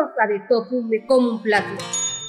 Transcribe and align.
De 0.00 0.40
Tofu 0.48 0.82
Me 0.82 1.04
Como 1.04 1.28
un 1.28 1.42
Plato, 1.42 1.84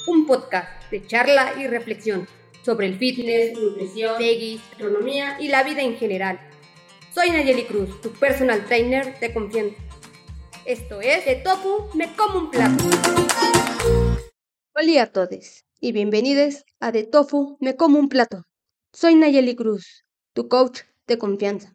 un 0.06 0.26
podcast 0.26 0.68
de 0.90 1.06
charla 1.06 1.54
y 1.58 1.66
reflexión 1.66 2.28
sobre 2.62 2.86
el 2.86 2.98
fitness, 2.98 3.58
nutrición, 3.58 4.18
veggies, 4.18 4.60
gastronomía 4.72 5.40
y 5.40 5.48
la 5.48 5.62
vida 5.62 5.80
en 5.80 5.96
general. 5.96 6.38
Soy 7.14 7.30
Nayeli 7.30 7.64
Cruz, 7.64 7.98
tu 8.02 8.10
personal 8.10 8.62
trainer 8.66 9.18
de 9.18 9.32
confianza. 9.32 9.76
Esto 10.66 11.00
es 11.00 11.24
De 11.24 11.36
Tofu 11.36 11.88
Me 11.96 12.14
Como 12.14 12.40
un 12.40 12.50
Plato. 12.50 12.84
Hola 14.74 15.02
a 15.02 15.06
todos 15.06 15.64
y 15.80 15.92
bienvenidos 15.92 16.66
a 16.78 16.92
De 16.92 17.04
Tofu 17.04 17.56
Me 17.58 17.74
Como 17.74 17.98
un 17.98 18.10
Plato. 18.10 18.42
Soy 18.92 19.14
Nayeli 19.14 19.56
Cruz, 19.56 20.04
tu 20.34 20.46
coach 20.46 20.80
de 21.06 21.16
confianza. 21.16 21.74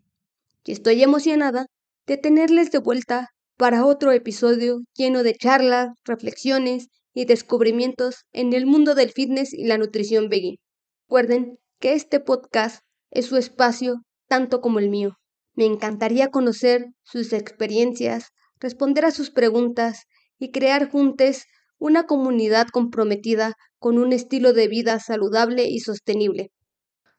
Y 0.64 0.74
estoy 0.74 1.02
emocionada 1.02 1.66
de 2.06 2.18
tenerles 2.18 2.70
de 2.70 2.78
vuelta 2.78 3.32
para 3.58 3.86
otro 3.86 4.12
episodio 4.12 4.82
lleno 4.96 5.24
de 5.24 5.34
charlas, 5.34 5.90
reflexiones 6.06 6.90
y 7.14 7.26
descubrimientos 7.26 8.26
en 8.32 8.54
el 8.54 8.68
mundo 8.68 8.94
del 8.94 9.12
fitness 9.12 9.52
y 9.54 9.66
la 9.66 9.80
nutrición 9.80 10.30
veggie. 10.30 10.60
Recuerden 11.08 11.58
que 11.80 11.94
este 11.94 12.20
podcast 12.20 12.82
es 13.10 13.26
su 13.26 13.38
espacio 13.38 14.04
tanto 14.28 14.62
como 14.62 14.78
el 14.78 14.90
mío. 14.90 15.18
Me 15.56 15.66
encantaría 15.66 16.30
conocer 16.30 16.86
sus 17.04 17.34
experiencias, 17.34 18.28
responder 18.60 19.06
a 19.06 19.12
sus 19.12 19.32
preguntas 19.32 20.04
y 20.38 20.52
crear 20.52 20.92
juntos 20.92 21.46
una 21.80 22.06
comunidad 22.06 22.68
comprometida 22.72 23.54
con 23.80 23.98
un 23.98 24.14
estilo 24.14 24.54
de 24.54 24.68
vida 24.68 25.00
saludable 25.00 25.68
y 25.68 25.80
sostenible. 25.80 26.52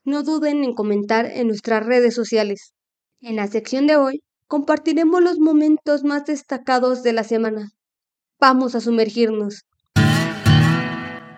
No 0.05 0.23
duden 0.23 0.63
en 0.63 0.75
comentar 0.75 1.27
en 1.27 1.49
nuestras 1.49 1.85
redes 1.85 2.15
sociales. 2.15 2.73
En 3.21 3.35
la 3.35 3.49
sección 3.49 3.89
de 3.89 3.97
hoy 3.97 4.23
compartiremos 4.49 5.23
los 5.23 5.39
momentos 5.39 6.05
más 6.05 6.25
destacados 6.25 7.03
de 7.03 7.13
la 7.13 7.23
semana. 7.23 7.71
Vamos 8.41 8.75
a 8.75 8.81
sumergirnos. 8.81 9.65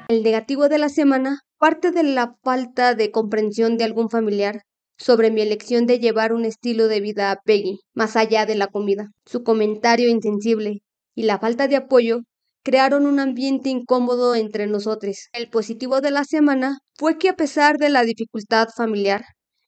El 0.08 0.22
negativo 0.22 0.68
de 0.68 0.78
la 0.78 0.88
semana 0.88 1.40
parte 1.58 1.90
de 1.90 2.04
la 2.04 2.36
falta 2.42 2.94
de 2.94 3.10
comprensión 3.10 3.76
de 3.76 3.84
algún 3.84 4.08
familiar 4.08 4.62
sobre 4.96 5.30
mi 5.30 5.40
elección 5.40 5.86
de 5.86 5.98
llevar 5.98 6.32
un 6.32 6.44
estilo 6.44 6.88
de 6.88 7.00
vida 7.00 7.30
a 7.30 7.36
Peggy, 7.36 7.80
más 7.94 8.16
allá 8.16 8.46
de 8.46 8.54
la 8.54 8.68
comida. 8.68 9.08
Su 9.26 9.42
comentario 9.42 10.08
insensible 10.08 10.82
y 11.14 11.24
la 11.24 11.38
falta 11.38 11.68
de 11.68 11.76
apoyo 11.76 12.20
crearon 12.62 13.06
un 13.06 13.18
ambiente 13.18 13.70
incómodo 13.70 14.34
entre 14.34 14.66
nosotros. 14.66 15.28
El 15.32 15.48
positivo 15.48 16.00
de 16.00 16.10
la 16.10 16.24
semana 16.24 16.78
fue 16.96 17.18
que 17.18 17.30
a 17.30 17.36
pesar 17.36 17.76
de 17.78 17.88
la 17.88 18.02
dificultad 18.02 18.68
familiar, 18.76 19.24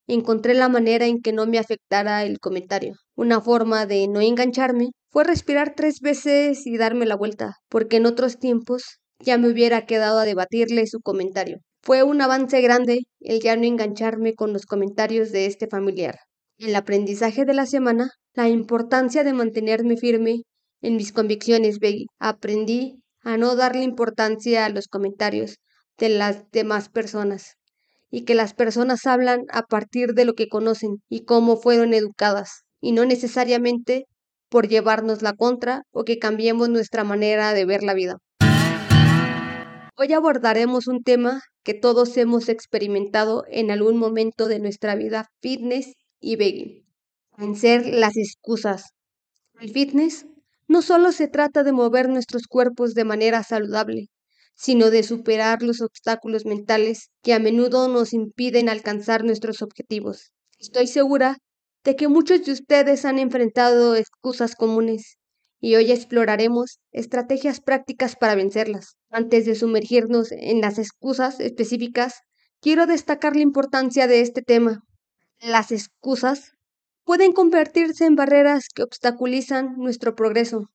encontré 0.06 0.54
la 0.54 0.68
manera 0.68 1.06
en 1.06 1.20
que 1.20 1.32
no 1.32 1.46
me 1.46 1.58
afectara 1.58 2.24
el 2.24 2.38
comentario. 2.38 2.94
Una 3.14 3.40
forma 3.40 3.86
de 3.86 4.08
no 4.08 4.20
engancharme 4.20 4.90
fue 5.10 5.24
respirar 5.24 5.74
tres 5.76 6.00
veces 6.00 6.66
y 6.66 6.76
darme 6.76 7.06
la 7.06 7.16
vuelta, 7.16 7.56
porque 7.68 7.96
en 7.98 8.06
otros 8.06 8.38
tiempos 8.38 8.98
ya 9.20 9.38
me 9.38 9.48
hubiera 9.48 9.86
quedado 9.86 10.18
a 10.18 10.24
debatirle 10.24 10.86
su 10.86 11.00
comentario. 11.00 11.58
Fue 11.82 12.02
un 12.02 12.20
avance 12.20 12.60
grande 12.60 13.00
el 13.20 13.40
ya 13.40 13.56
no 13.56 13.64
engancharme 13.64 14.34
con 14.34 14.52
los 14.52 14.66
comentarios 14.66 15.32
de 15.32 15.46
este 15.46 15.66
familiar. 15.66 16.18
El 16.58 16.74
aprendizaje 16.76 17.44
de 17.44 17.54
la 17.54 17.66
semana, 17.66 18.10
la 18.34 18.48
importancia 18.48 19.24
de 19.24 19.32
mantenerme 19.32 19.96
firme 19.96 20.42
en 20.80 20.96
mis 20.96 21.12
convicciones, 21.12 21.78
Beggy. 21.78 22.06
Aprendí 22.18 23.02
a 23.22 23.36
no 23.36 23.56
darle 23.56 23.82
importancia 23.82 24.64
a 24.64 24.68
los 24.68 24.88
comentarios 24.88 25.56
de 25.98 26.08
las 26.08 26.50
demás 26.50 26.88
personas 26.88 27.56
y 28.12 28.24
que 28.24 28.34
las 28.34 28.52
personas 28.54 29.06
hablan 29.06 29.46
a 29.50 29.62
partir 29.62 30.12
de 30.12 30.26
lo 30.26 30.34
que 30.34 30.48
conocen 30.48 30.98
y 31.08 31.24
cómo 31.24 31.56
fueron 31.56 31.94
educadas, 31.94 32.62
y 32.80 32.92
no 32.92 33.06
necesariamente 33.06 34.04
por 34.50 34.68
llevarnos 34.68 35.22
la 35.22 35.32
contra 35.32 35.82
o 35.90 36.04
que 36.04 36.18
cambiemos 36.18 36.68
nuestra 36.68 37.04
manera 37.04 37.54
de 37.54 37.64
ver 37.64 37.82
la 37.82 37.94
vida. 37.94 38.18
Hoy 39.96 40.12
abordaremos 40.12 40.88
un 40.88 41.02
tema 41.02 41.40
que 41.64 41.72
todos 41.72 42.16
hemos 42.18 42.50
experimentado 42.50 43.44
en 43.48 43.70
algún 43.70 43.96
momento 43.96 44.46
de 44.46 44.58
nuestra 44.58 44.94
vida 44.94 45.28
fitness 45.40 45.94
y 46.20 46.36
vegan. 46.36 46.82
Vencer 47.38 47.86
las 47.86 48.16
excusas. 48.18 48.90
El 49.58 49.70
fitness 49.70 50.26
no 50.68 50.82
solo 50.82 51.12
se 51.12 51.28
trata 51.28 51.62
de 51.62 51.72
mover 51.72 52.10
nuestros 52.10 52.46
cuerpos 52.46 52.92
de 52.94 53.04
manera 53.04 53.42
saludable, 53.42 54.08
sino 54.54 54.90
de 54.90 55.02
superar 55.02 55.62
los 55.62 55.80
obstáculos 55.80 56.44
mentales 56.46 57.10
que 57.22 57.34
a 57.34 57.38
menudo 57.38 57.88
nos 57.88 58.12
impiden 58.12 58.68
alcanzar 58.68 59.24
nuestros 59.24 59.62
objetivos. 59.62 60.32
Estoy 60.58 60.86
segura 60.86 61.38
de 61.84 61.96
que 61.96 62.08
muchos 62.08 62.44
de 62.44 62.52
ustedes 62.52 63.04
han 63.04 63.18
enfrentado 63.18 63.96
excusas 63.96 64.54
comunes 64.54 65.16
y 65.60 65.76
hoy 65.76 65.90
exploraremos 65.92 66.78
estrategias 66.90 67.60
prácticas 67.60 68.16
para 68.16 68.34
vencerlas. 68.34 68.96
Antes 69.10 69.46
de 69.46 69.54
sumergirnos 69.54 70.32
en 70.32 70.60
las 70.60 70.78
excusas 70.78 71.40
específicas, 71.40 72.20
quiero 72.60 72.86
destacar 72.86 73.36
la 73.36 73.42
importancia 73.42 74.06
de 74.06 74.20
este 74.20 74.42
tema. 74.42 74.82
Las 75.40 75.72
excusas 75.72 76.52
pueden 77.04 77.32
convertirse 77.32 78.06
en 78.06 78.16
barreras 78.16 78.68
que 78.74 78.82
obstaculizan 78.82 79.76
nuestro 79.76 80.14
progreso, 80.14 80.70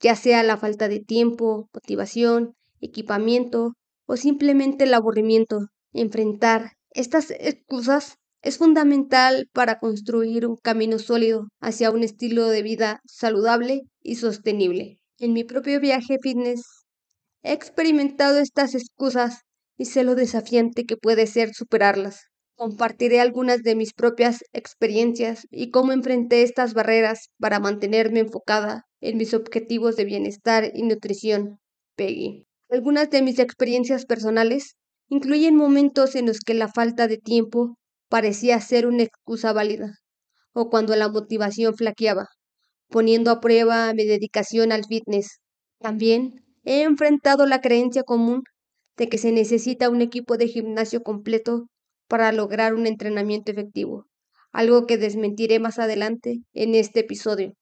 ya 0.00 0.16
sea 0.16 0.42
la 0.42 0.56
falta 0.56 0.88
de 0.88 1.00
tiempo, 1.00 1.68
motivación, 1.72 2.54
equipamiento 2.80 3.74
o 4.06 4.16
simplemente 4.16 4.84
el 4.84 4.94
aburrimiento. 4.94 5.66
Enfrentar 5.92 6.72
estas 6.90 7.30
excusas 7.30 8.16
es 8.42 8.58
fundamental 8.58 9.48
para 9.52 9.78
construir 9.78 10.46
un 10.46 10.56
camino 10.56 10.98
sólido 10.98 11.48
hacia 11.60 11.90
un 11.90 12.02
estilo 12.02 12.48
de 12.48 12.62
vida 12.62 13.00
saludable 13.04 13.82
y 14.02 14.16
sostenible. 14.16 14.98
En 15.18 15.32
mi 15.32 15.44
propio 15.44 15.80
viaje 15.80 16.18
fitness 16.22 16.62
he 17.42 17.52
experimentado 17.52 18.38
estas 18.38 18.74
excusas 18.74 19.40
y 19.76 19.86
sé 19.86 20.04
lo 20.04 20.14
desafiante 20.14 20.84
que 20.84 20.96
puede 20.96 21.26
ser 21.26 21.54
superarlas. 21.54 22.26
Compartiré 22.54 23.20
algunas 23.20 23.62
de 23.62 23.74
mis 23.74 23.92
propias 23.92 24.44
experiencias 24.52 25.46
y 25.50 25.70
cómo 25.70 25.92
enfrenté 25.92 26.42
estas 26.42 26.72
barreras 26.72 27.28
para 27.38 27.60
mantenerme 27.60 28.20
enfocada 28.20 28.84
en 29.00 29.18
mis 29.18 29.34
objetivos 29.34 29.96
de 29.96 30.04
bienestar 30.04 30.70
y 30.74 30.82
nutrición. 30.82 31.58
Peggy. 31.96 32.45
Algunas 32.68 33.10
de 33.10 33.22
mis 33.22 33.38
experiencias 33.38 34.06
personales 34.06 34.74
incluyen 35.08 35.54
momentos 35.54 36.16
en 36.16 36.26
los 36.26 36.40
que 36.40 36.52
la 36.52 36.66
falta 36.66 37.06
de 37.06 37.16
tiempo 37.16 37.78
parecía 38.08 38.60
ser 38.60 38.88
una 38.88 39.04
excusa 39.04 39.52
válida, 39.52 39.92
o 40.52 40.68
cuando 40.68 40.96
la 40.96 41.08
motivación 41.08 41.76
flaqueaba, 41.76 42.26
poniendo 42.88 43.30
a 43.30 43.40
prueba 43.40 43.92
mi 43.94 44.04
dedicación 44.04 44.72
al 44.72 44.84
fitness. 44.84 45.38
También 45.78 46.44
he 46.64 46.82
enfrentado 46.82 47.46
la 47.46 47.60
creencia 47.60 48.02
común 48.02 48.42
de 48.96 49.08
que 49.08 49.18
se 49.18 49.30
necesita 49.30 49.88
un 49.88 50.02
equipo 50.02 50.36
de 50.36 50.48
gimnasio 50.48 51.02
completo 51.02 51.68
para 52.08 52.32
lograr 52.32 52.74
un 52.74 52.88
entrenamiento 52.88 53.52
efectivo, 53.52 54.06
algo 54.50 54.86
que 54.86 54.98
desmentiré 54.98 55.60
más 55.60 55.78
adelante 55.78 56.40
en 56.52 56.74
este 56.74 57.00
episodio. 57.00 57.52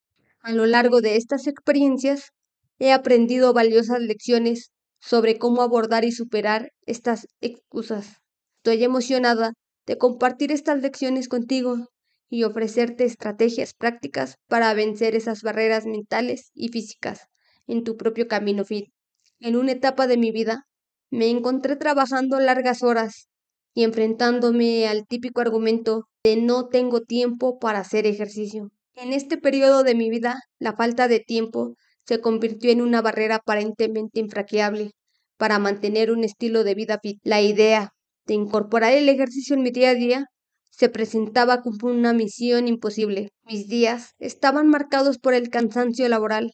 A 0.40 0.52
lo 0.52 0.64
largo 0.64 1.02
de 1.02 1.16
estas 1.16 1.46
experiencias 1.46 2.30
he 2.78 2.92
aprendido 2.92 3.52
valiosas 3.52 4.00
lecciones 4.00 4.70
sobre 5.04 5.38
cómo 5.38 5.60
abordar 5.60 6.04
y 6.04 6.12
superar 6.12 6.72
estas 6.86 7.28
excusas. 7.42 8.22
Estoy 8.56 8.82
emocionada 8.82 9.52
de 9.86 9.98
compartir 9.98 10.50
estas 10.50 10.80
lecciones 10.80 11.28
contigo 11.28 11.88
y 12.30 12.44
ofrecerte 12.44 13.04
estrategias 13.04 13.74
prácticas 13.74 14.36
para 14.48 14.72
vencer 14.72 15.14
esas 15.14 15.42
barreras 15.42 15.84
mentales 15.84 16.50
y 16.54 16.68
físicas 16.68 17.28
en 17.66 17.84
tu 17.84 17.98
propio 17.98 18.28
camino 18.28 18.64
fit. 18.64 18.86
En 19.40 19.56
una 19.56 19.72
etapa 19.72 20.06
de 20.06 20.16
mi 20.16 20.32
vida 20.32 20.64
me 21.10 21.28
encontré 21.28 21.76
trabajando 21.76 22.40
largas 22.40 22.82
horas 22.82 23.28
y 23.74 23.84
enfrentándome 23.84 24.88
al 24.88 25.06
típico 25.06 25.42
argumento 25.42 26.08
de 26.24 26.36
no 26.36 26.68
tengo 26.68 27.02
tiempo 27.02 27.58
para 27.58 27.80
hacer 27.80 28.06
ejercicio. 28.06 28.70
En 28.94 29.12
este 29.12 29.36
periodo 29.36 29.82
de 29.82 29.94
mi 29.94 30.08
vida, 30.08 30.40
la 30.58 30.72
falta 30.72 31.08
de 31.08 31.20
tiempo 31.20 31.74
se 32.06 32.20
convirtió 32.20 32.70
en 32.70 32.82
una 32.82 33.02
barrera 33.02 33.36
aparentemente 33.36 34.20
infranqueable 34.20 34.92
para 35.36 35.58
mantener 35.58 36.10
un 36.10 36.24
estilo 36.24 36.64
de 36.64 36.74
vida 36.74 36.98
fit. 37.02 37.18
La 37.22 37.42
idea 37.42 37.92
de 38.26 38.34
incorporar 38.34 38.92
el 38.92 39.08
ejercicio 39.08 39.56
en 39.56 39.62
mi 39.62 39.70
día 39.70 39.90
a 39.90 39.94
día 39.94 40.26
se 40.70 40.88
presentaba 40.88 41.62
como 41.62 41.88
una 41.88 42.12
misión 42.12 42.68
imposible. 42.68 43.30
Mis 43.44 43.68
días 43.68 44.14
estaban 44.18 44.68
marcados 44.68 45.18
por 45.18 45.34
el 45.34 45.48
cansancio 45.48 46.08
laboral, 46.08 46.52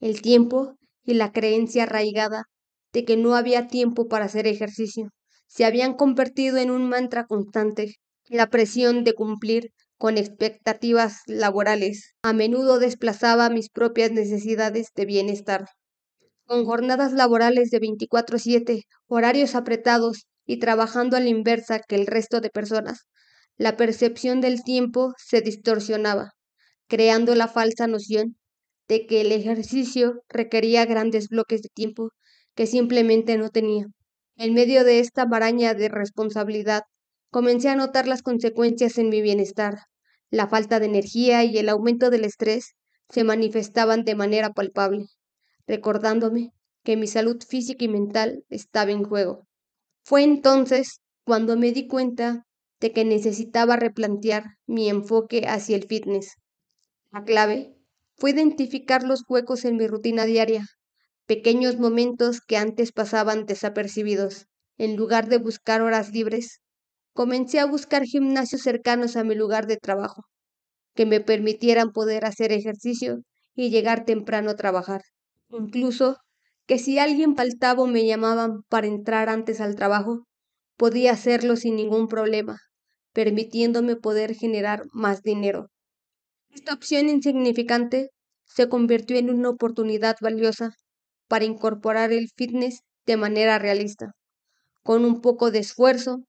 el 0.00 0.22
tiempo 0.22 0.74
y 1.04 1.14
la 1.14 1.32
creencia 1.32 1.84
arraigada 1.84 2.44
de 2.92 3.04
que 3.04 3.16
no 3.16 3.36
había 3.36 3.68
tiempo 3.68 4.08
para 4.08 4.24
hacer 4.24 4.46
ejercicio. 4.46 5.10
Se 5.46 5.64
habían 5.64 5.94
convertido 5.94 6.58
en 6.58 6.70
un 6.70 6.88
mantra 6.88 7.26
constante. 7.26 7.94
La 8.28 8.48
presión 8.48 9.04
de 9.04 9.14
cumplir 9.14 9.70
con 10.00 10.16
expectativas 10.16 11.18
laborales 11.26 12.14
a 12.22 12.32
menudo 12.32 12.78
desplazaba 12.78 13.50
mis 13.50 13.68
propias 13.68 14.10
necesidades 14.10 14.88
de 14.96 15.04
bienestar. 15.04 15.66
Con 16.46 16.64
jornadas 16.64 17.12
laborales 17.12 17.70
de 17.70 17.80
24/7, 17.80 18.84
horarios 19.08 19.54
apretados 19.54 20.26
y 20.46 20.58
trabajando 20.58 21.18
a 21.18 21.20
la 21.20 21.28
inversa 21.28 21.80
que 21.80 21.96
el 21.96 22.06
resto 22.06 22.40
de 22.40 22.48
personas, 22.48 23.08
la 23.58 23.76
percepción 23.76 24.40
del 24.40 24.62
tiempo 24.62 25.12
se 25.18 25.42
distorsionaba, 25.42 26.32
creando 26.88 27.34
la 27.34 27.46
falsa 27.46 27.86
noción 27.86 28.38
de 28.88 29.06
que 29.06 29.20
el 29.20 29.32
ejercicio 29.32 30.22
requería 30.30 30.86
grandes 30.86 31.28
bloques 31.28 31.60
de 31.60 31.68
tiempo 31.74 32.10
que 32.54 32.66
simplemente 32.66 33.36
no 33.36 33.50
tenía. 33.50 33.84
En 34.36 34.54
medio 34.54 34.82
de 34.84 35.00
esta 35.00 35.26
maraña 35.26 35.74
de 35.74 35.90
responsabilidad, 35.90 36.84
comencé 37.30 37.68
a 37.68 37.76
notar 37.76 38.08
las 38.08 38.22
consecuencias 38.22 38.96
en 38.96 39.10
mi 39.10 39.20
bienestar. 39.20 39.89
La 40.30 40.48
falta 40.48 40.78
de 40.78 40.86
energía 40.86 41.44
y 41.44 41.58
el 41.58 41.68
aumento 41.68 42.10
del 42.10 42.24
estrés 42.24 42.76
se 43.08 43.24
manifestaban 43.24 44.04
de 44.04 44.14
manera 44.14 44.52
palpable, 44.52 45.06
recordándome 45.66 46.52
que 46.84 46.96
mi 46.96 47.06
salud 47.06 47.42
física 47.46 47.84
y 47.84 47.88
mental 47.88 48.44
estaba 48.48 48.92
en 48.92 49.04
juego. 49.04 49.46
Fue 50.04 50.22
entonces 50.22 51.00
cuando 51.24 51.56
me 51.56 51.72
di 51.72 51.86
cuenta 51.86 52.46
de 52.80 52.92
que 52.92 53.04
necesitaba 53.04 53.76
replantear 53.76 54.56
mi 54.66 54.88
enfoque 54.88 55.46
hacia 55.46 55.76
el 55.76 55.86
fitness. 55.86 56.36
La 57.10 57.24
clave 57.24 57.74
fue 58.16 58.30
identificar 58.30 59.02
los 59.02 59.24
huecos 59.28 59.64
en 59.64 59.76
mi 59.76 59.86
rutina 59.86 60.24
diaria, 60.24 60.66
pequeños 61.26 61.78
momentos 61.78 62.40
que 62.40 62.56
antes 62.56 62.92
pasaban 62.92 63.46
desapercibidos. 63.46 64.46
En 64.78 64.96
lugar 64.96 65.28
de 65.28 65.38
buscar 65.38 65.82
horas 65.82 66.12
libres, 66.12 66.60
comencé 67.14 67.60
a 67.60 67.66
buscar 67.66 68.04
gimnasios 68.04 68.62
cercanos 68.62 69.16
a 69.16 69.24
mi 69.24 69.34
lugar 69.34 69.66
de 69.66 69.76
trabajo, 69.76 70.24
que 70.94 71.06
me 71.06 71.20
permitieran 71.20 71.92
poder 71.92 72.24
hacer 72.24 72.52
ejercicio 72.52 73.20
y 73.54 73.70
llegar 73.70 74.04
temprano 74.04 74.50
a 74.50 74.56
trabajar. 74.56 75.02
Incluso 75.50 76.18
que 76.66 76.78
si 76.78 76.98
alguien 76.98 77.36
faltaba 77.36 77.82
o 77.82 77.86
me 77.86 78.06
llamaban 78.06 78.62
para 78.68 78.86
entrar 78.86 79.28
antes 79.28 79.60
al 79.60 79.74
trabajo, 79.76 80.26
podía 80.76 81.12
hacerlo 81.12 81.56
sin 81.56 81.76
ningún 81.76 82.08
problema, 82.08 82.58
permitiéndome 83.12 83.96
poder 83.96 84.34
generar 84.34 84.84
más 84.92 85.22
dinero. 85.22 85.68
Esta 86.50 86.74
opción 86.74 87.08
insignificante 87.08 88.10
se 88.44 88.68
convirtió 88.68 89.16
en 89.16 89.30
una 89.30 89.50
oportunidad 89.50 90.16
valiosa 90.20 90.70
para 91.28 91.44
incorporar 91.44 92.12
el 92.12 92.28
fitness 92.36 92.80
de 93.06 93.16
manera 93.16 93.58
realista, 93.58 94.12
con 94.82 95.04
un 95.04 95.20
poco 95.20 95.50
de 95.50 95.60
esfuerzo, 95.60 96.24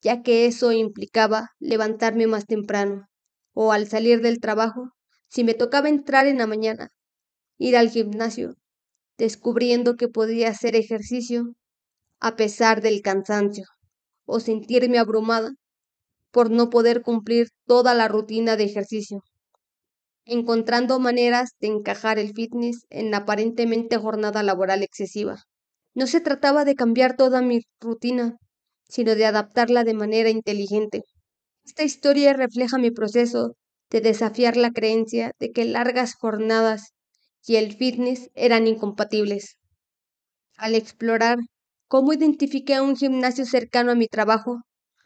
ya 0.00 0.22
que 0.22 0.46
eso 0.46 0.72
implicaba 0.72 1.50
levantarme 1.58 2.26
más 2.26 2.46
temprano, 2.46 3.06
o 3.52 3.72
al 3.72 3.86
salir 3.86 4.20
del 4.22 4.40
trabajo, 4.40 4.90
si 5.28 5.44
me 5.44 5.54
tocaba 5.54 5.88
entrar 5.88 6.26
en 6.26 6.38
la 6.38 6.46
mañana, 6.46 6.90
ir 7.58 7.76
al 7.76 7.90
gimnasio, 7.90 8.54
descubriendo 9.18 9.96
que 9.96 10.08
podía 10.08 10.48
hacer 10.48 10.76
ejercicio 10.76 11.54
a 12.20 12.36
pesar 12.36 12.82
del 12.82 13.02
cansancio, 13.02 13.64
o 14.24 14.40
sentirme 14.40 14.98
abrumada 14.98 15.52
por 16.30 16.50
no 16.50 16.70
poder 16.70 17.02
cumplir 17.02 17.48
toda 17.66 17.94
la 17.94 18.08
rutina 18.08 18.56
de 18.56 18.64
ejercicio 18.64 19.22
encontrando 20.30 21.00
maneras 21.00 21.50
de 21.60 21.66
encajar 21.66 22.18
el 22.18 22.32
fitness 22.32 22.86
en 22.88 23.10
la 23.10 23.18
aparentemente 23.18 23.96
jornada 23.96 24.42
laboral 24.44 24.82
excesiva. 24.82 25.42
No 25.94 26.06
se 26.06 26.20
trataba 26.20 26.64
de 26.64 26.76
cambiar 26.76 27.16
toda 27.16 27.42
mi 27.42 27.62
rutina, 27.80 28.36
sino 28.90 29.14
de 29.14 29.26
adaptarla 29.26 29.84
de 29.84 29.94
manera 29.94 30.30
inteligente. 30.30 31.04
Esta 31.64 31.84
historia 31.84 32.32
refleja 32.34 32.78
mi 32.78 32.90
proceso 32.90 33.56
de 33.90 34.00
desafiar 34.00 34.56
la 34.56 34.70
creencia 34.72 35.32
de 35.38 35.52
que 35.52 35.64
largas 35.64 36.14
jornadas 36.14 36.92
y 37.46 37.56
el 37.56 37.74
fitness 37.74 38.30
eran 38.34 38.66
incompatibles. 38.66 39.56
Al 40.56 40.74
explorar 40.74 41.38
cómo 41.88 42.12
identifiqué 42.12 42.80
un 42.80 42.96
gimnasio 42.96 43.44
cercano 43.46 43.92
a 43.92 43.96
mi 43.96 44.06
trabajo, 44.06 44.60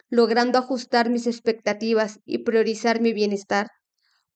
logrando 0.09 0.59
ajustar 0.59 1.09
mis 1.09 1.27
expectativas 1.27 2.19
y 2.25 2.39
priorizar 2.39 3.01
mi 3.01 3.13
bienestar, 3.13 3.67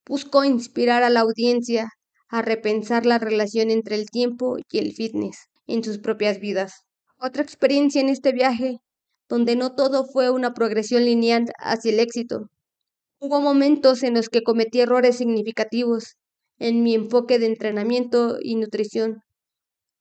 buscó 0.06 0.44
inspirar 0.44 1.04
a 1.04 1.10
la 1.10 1.22
audiencia 1.22 1.90
a 2.30 2.42
repensar 2.42 3.06
la 3.06 3.19
relación 3.19 3.69
entre 3.72 3.95
el 3.95 4.10
tiempo 4.10 4.57
y 4.69 4.80
el 4.80 4.94
fitness 4.94 5.48
en 5.68 5.84
sus 5.84 6.00
propias 6.00 6.40
vidas. 6.40 6.84
Otra 7.19 7.44
experiencia 7.44 8.02
en 8.02 8.10
este 8.10 8.31
viaje, 8.31 8.78
donde 9.30 9.56
no 9.56 9.76
todo 9.76 10.06
fue 10.06 10.30
una 10.30 10.54
progresión 10.54 11.06
lineal 11.06 11.46
hacia 11.60 11.92
el 11.92 12.00
éxito. 12.00 12.50
Hubo 13.20 13.40
momentos 13.40 14.04
en 14.04 14.16
los 14.16 14.30
que 14.30 14.44
cometí 14.44 14.81
errores 14.81 15.18
significativos 15.18 16.16
en 16.58 16.84
mi 16.84 16.96
enfoque 16.96 17.40
de 17.40 17.46
entrenamiento 17.46 18.38
y 18.42 18.56
nutrición. 18.56 19.22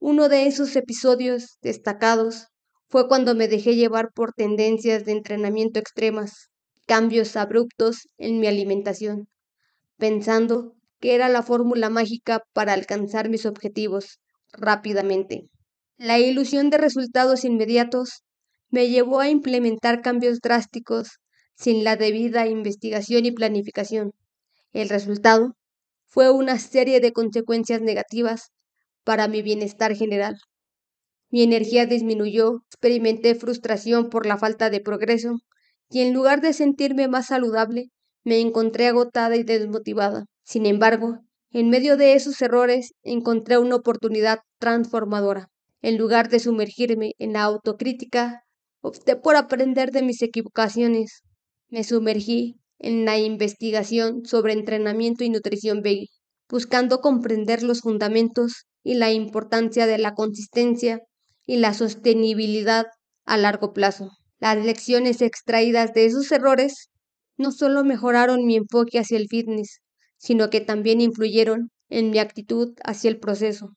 Uno 0.01 0.29
de 0.29 0.47
esos 0.47 0.75
episodios 0.75 1.59
destacados 1.63 2.49
fue 2.89 3.07
cuando 3.07 3.35
me 3.35 3.47
dejé 3.47 3.77
llevar 3.77 4.09
por 4.15 4.33
tendencias 4.33 5.05
de 5.05 5.13
entrenamiento 5.13 5.79
extremas, 5.79 6.49
cambios 6.87 7.37
abruptos 7.37 8.09
en 8.17 8.41
mi 8.41 8.49
alimentación 8.49 9.29
pensando 9.99 10.75
que 11.01 11.15
era 11.15 11.29
la 11.29 11.43
fórmula 11.43 11.91
mágica 11.91 12.41
para 12.55 12.73
alcanzar 12.73 13.29
mis 13.29 13.45
objetivos 13.45 14.21
rápidamente. 14.53 15.43
La 15.99 16.19
ilusión 16.19 16.71
de 16.71 16.79
resultados 16.79 17.45
inmediatos 17.45 18.23
me 18.71 18.89
llevó 18.89 19.21
a 19.21 19.29
implementar 19.29 20.03
cambios 20.03 20.41
drásticos 20.41 21.19
sin 21.55 21.85
la 21.85 21.97
debida 21.97 22.47
investigación 22.47 23.27
y 23.27 23.33
planificación. 23.33 24.13
El 24.73 24.89
resultado 24.89 25.57
fue 26.07 26.31
una 26.31 26.59
serie 26.59 27.01
de 27.01 27.13
consecuencias 27.13 27.81
negativas 27.81 28.51
para 29.05 29.29
mi 29.29 29.43
bienestar 29.43 29.95
general. 29.95 30.37
Mi 31.31 31.43
energía 31.43 31.87
disminuyó, 31.87 32.63
experimenté 32.71 33.35
frustración 33.35 34.09
por 34.09 34.27
la 34.27 34.39
falta 34.39 34.71
de 34.71 34.81
progreso 34.81 35.39
y 35.91 36.01
en 36.01 36.13
lugar 36.13 36.41
de 36.41 36.53
sentirme 36.53 37.09
más 37.09 37.27
saludable, 37.27 37.91
me 38.25 38.41
encontré 38.41 38.89
agotada 38.89 39.37
y 39.37 39.43
desmotivada. 39.43 40.25
Sin 40.45 40.67
embargo, 40.67 41.21
en 41.51 41.71
medio 41.71 41.97
de 41.97 42.15
esos 42.15 42.41
errores 42.43 42.93
encontré 43.03 43.59
una 43.59 43.77
oportunidad 43.77 44.41
transformadora. 44.59 45.49
En 45.81 45.97
lugar 45.97 46.29
de 46.29 46.41
sumergirme 46.41 47.13
en 47.19 47.35
la 47.35 47.45
autocrítica, 47.45 48.43
opté 48.81 49.17
por 49.17 49.37
aprender 49.37 49.91
de 49.91 50.03
mis 50.03 50.23
equivocaciones. 50.23 51.23
Me 51.69 51.85
sumergí 51.85 52.57
en 52.79 53.05
la 53.05 53.19
investigación 53.19 54.25
sobre 54.25 54.53
entrenamiento 54.53 55.25
y 55.25 55.31
nutrición 55.31 55.83
veggie, 55.83 56.09
buscando 56.49 57.01
comprender 57.01 57.63
los 57.63 57.81
fundamentos 57.81 58.67
y 58.83 58.95
la 58.95 59.13
importancia 59.13 59.87
de 59.87 59.99
la 59.99 60.15
consistencia 60.15 61.01
y 61.45 61.57
la 61.57 61.75
sostenibilidad 61.75 62.87
a 63.25 63.37
largo 63.37 63.73
plazo. 63.73 64.11
Las 64.39 64.65
lecciones 64.65 65.21
extraídas 65.21 65.93
de 65.93 66.07
esos 66.07 66.31
errores 66.31 66.91
no 67.37 67.53
solo 67.53 67.85
mejoraron 67.85 68.47
mi 68.47 68.57
enfoque 68.57 68.99
hacia 68.99 69.19
el 69.19 69.29
fitness, 69.29 69.81
sino 70.17 70.51
que 70.51 70.61
también 70.61 71.01
influyeron 71.01 71.71
en 71.89 72.11
mi 72.11 72.19
actitud 72.19 72.75
hacia 72.85 73.11
el 73.11 73.19
proceso, 73.19 73.71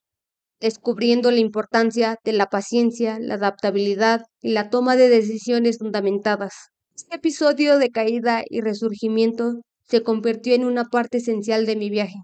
descubriendo 0.61 1.31
la 1.31 1.39
importancia 1.39 2.17
de 2.23 2.33
la 2.33 2.45
paciencia, 2.45 3.17
la 3.19 3.33
adaptabilidad 3.33 4.21
y 4.41 4.51
la 4.51 4.69
toma 4.69 4.95
de 4.95 5.09
decisiones 5.09 5.79
fundamentadas. 5.79 6.53
Este 6.95 7.15
episodio 7.15 7.79
de 7.79 7.89
caída 7.89 8.43
y 8.47 8.61
resurgimiento 8.61 9.61
se 9.83 10.03
convirtió 10.03 10.53
en 10.53 10.63
una 10.63 10.85
parte 10.85 11.17
esencial 11.17 11.65
de 11.65 11.75
mi 11.75 11.89
viaje, 11.89 12.19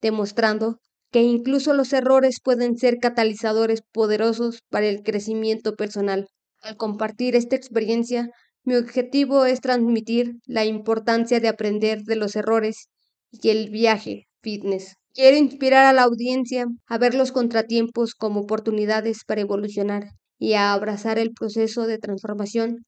demostrando 0.00 0.78
que 1.10 1.22
incluso 1.22 1.74
los 1.74 1.92
errores 1.92 2.40
pueden 2.42 2.76
ser 2.76 2.98
catalizadores 2.98 3.82
poderosos 3.92 4.60
para 4.70 4.86
el 4.86 5.02
crecimiento 5.02 5.74
personal. 5.74 6.26
Al 6.62 6.76
compartir 6.76 7.36
esta 7.36 7.54
experiencia, 7.54 8.30
mi 8.64 8.74
objetivo 8.76 9.44
es 9.44 9.60
transmitir 9.60 10.32
la 10.46 10.64
importancia 10.64 11.38
de 11.40 11.48
aprender 11.48 12.02
de 12.02 12.16
los 12.16 12.34
errores 12.34 12.88
y 13.30 13.50
el 13.50 13.70
viaje 13.70 14.24
fitness. 14.42 14.94
Quiero 15.18 15.36
inspirar 15.36 15.84
a 15.84 15.92
la 15.92 16.04
audiencia 16.04 16.66
a 16.86 16.96
ver 16.96 17.12
los 17.12 17.32
contratiempos 17.32 18.14
como 18.14 18.38
oportunidades 18.38 19.24
para 19.26 19.40
evolucionar 19.40 20.10
y 20.38 20.52
a 20.52 20.72
abrazar 20.72 21.18
el 21.18 21.32
proceso 21.32 21.88
de 21.88 21.98
transformación 21.98 22.84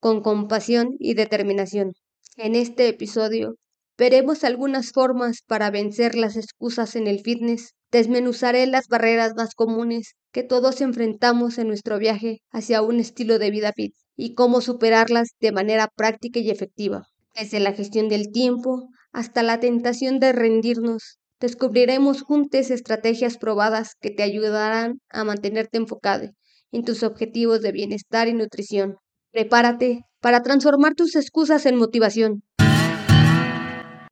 con 0.00 0.22
compasión 0.22 0.96
y 0.98 1.12
determinación. 1.12 1.92
En 2.38 2.54
este 2.54 2.88
episodio 2.88 3.56
veremos 3.98 4.44
algunas 4.44 4.92
formas 4.92 5.42
para 5.46 5.70
vencer 5.70 6.14
las 6.14 6.38
excusas 6.38 6.96
en 6.96 7.06
el 7.06 7.20
fitness, 7.20 7.74
desmenuzaré 7.92 8.66
las 8.66 8.88
barreras 8.88 9.34
más 9.36 9.54
comunes 9.54 10.14
que 10.32 10.42
todos 10.42 10.80
enfrentamos 10.80 11.58
en 11.58 11.68
nuestro 11.68 11.98
viaje 11.98 12.38
hacia 12.50 12.80
un 12.80 12.98
estilo 12.98 13.38
de 13.38 13.50
vida 13.50 13.74
fit 13.74 13.92
y 14.16 14.32
cómo 14.32 14.62
superarlas 14.62 15.32
de 15.38 15.52
manera 15.52 15.90
práctica 15.94 16.40
y 16.40 16.48
efectiva. 16.48 17.02
Desde 17.38 17.60
la 17.60 17.74
gestión 17.74 18.08
del 18.08 18.32
tiempo 18.32 18.88
hasta 19.12 19.42
la 19.42 19.60
tentación 19.60 20.18
de 20.18 20.32
rendirnos, 20.32 21.18
descubriremos 21.44 22.22
juntos 22.22 22.70
estrategias 22.70 23.36
probadas 23.36 23.96
que 24.00 24.10
te 24.10 24.22
ayudarán 24.22 25.00
a 25.10 25.24
mantenerte 25.24 25.76
enfocado 25.76 26.30
en 26.72 26.84
tus 26.84 27.02
objetivos 27.02 27.60
de 27.60 27.70
bienestar 27.70 28.28
y 28.28 28.32
nutrición. 28.32 28.96
Prepárate 29.30 30.00
para 30.20 30.42
transformar 30.42 30.94
tus 30.94 31.14
excusas 31.16 31.66
en 31.66 31.76
motivación. 31.76 32.44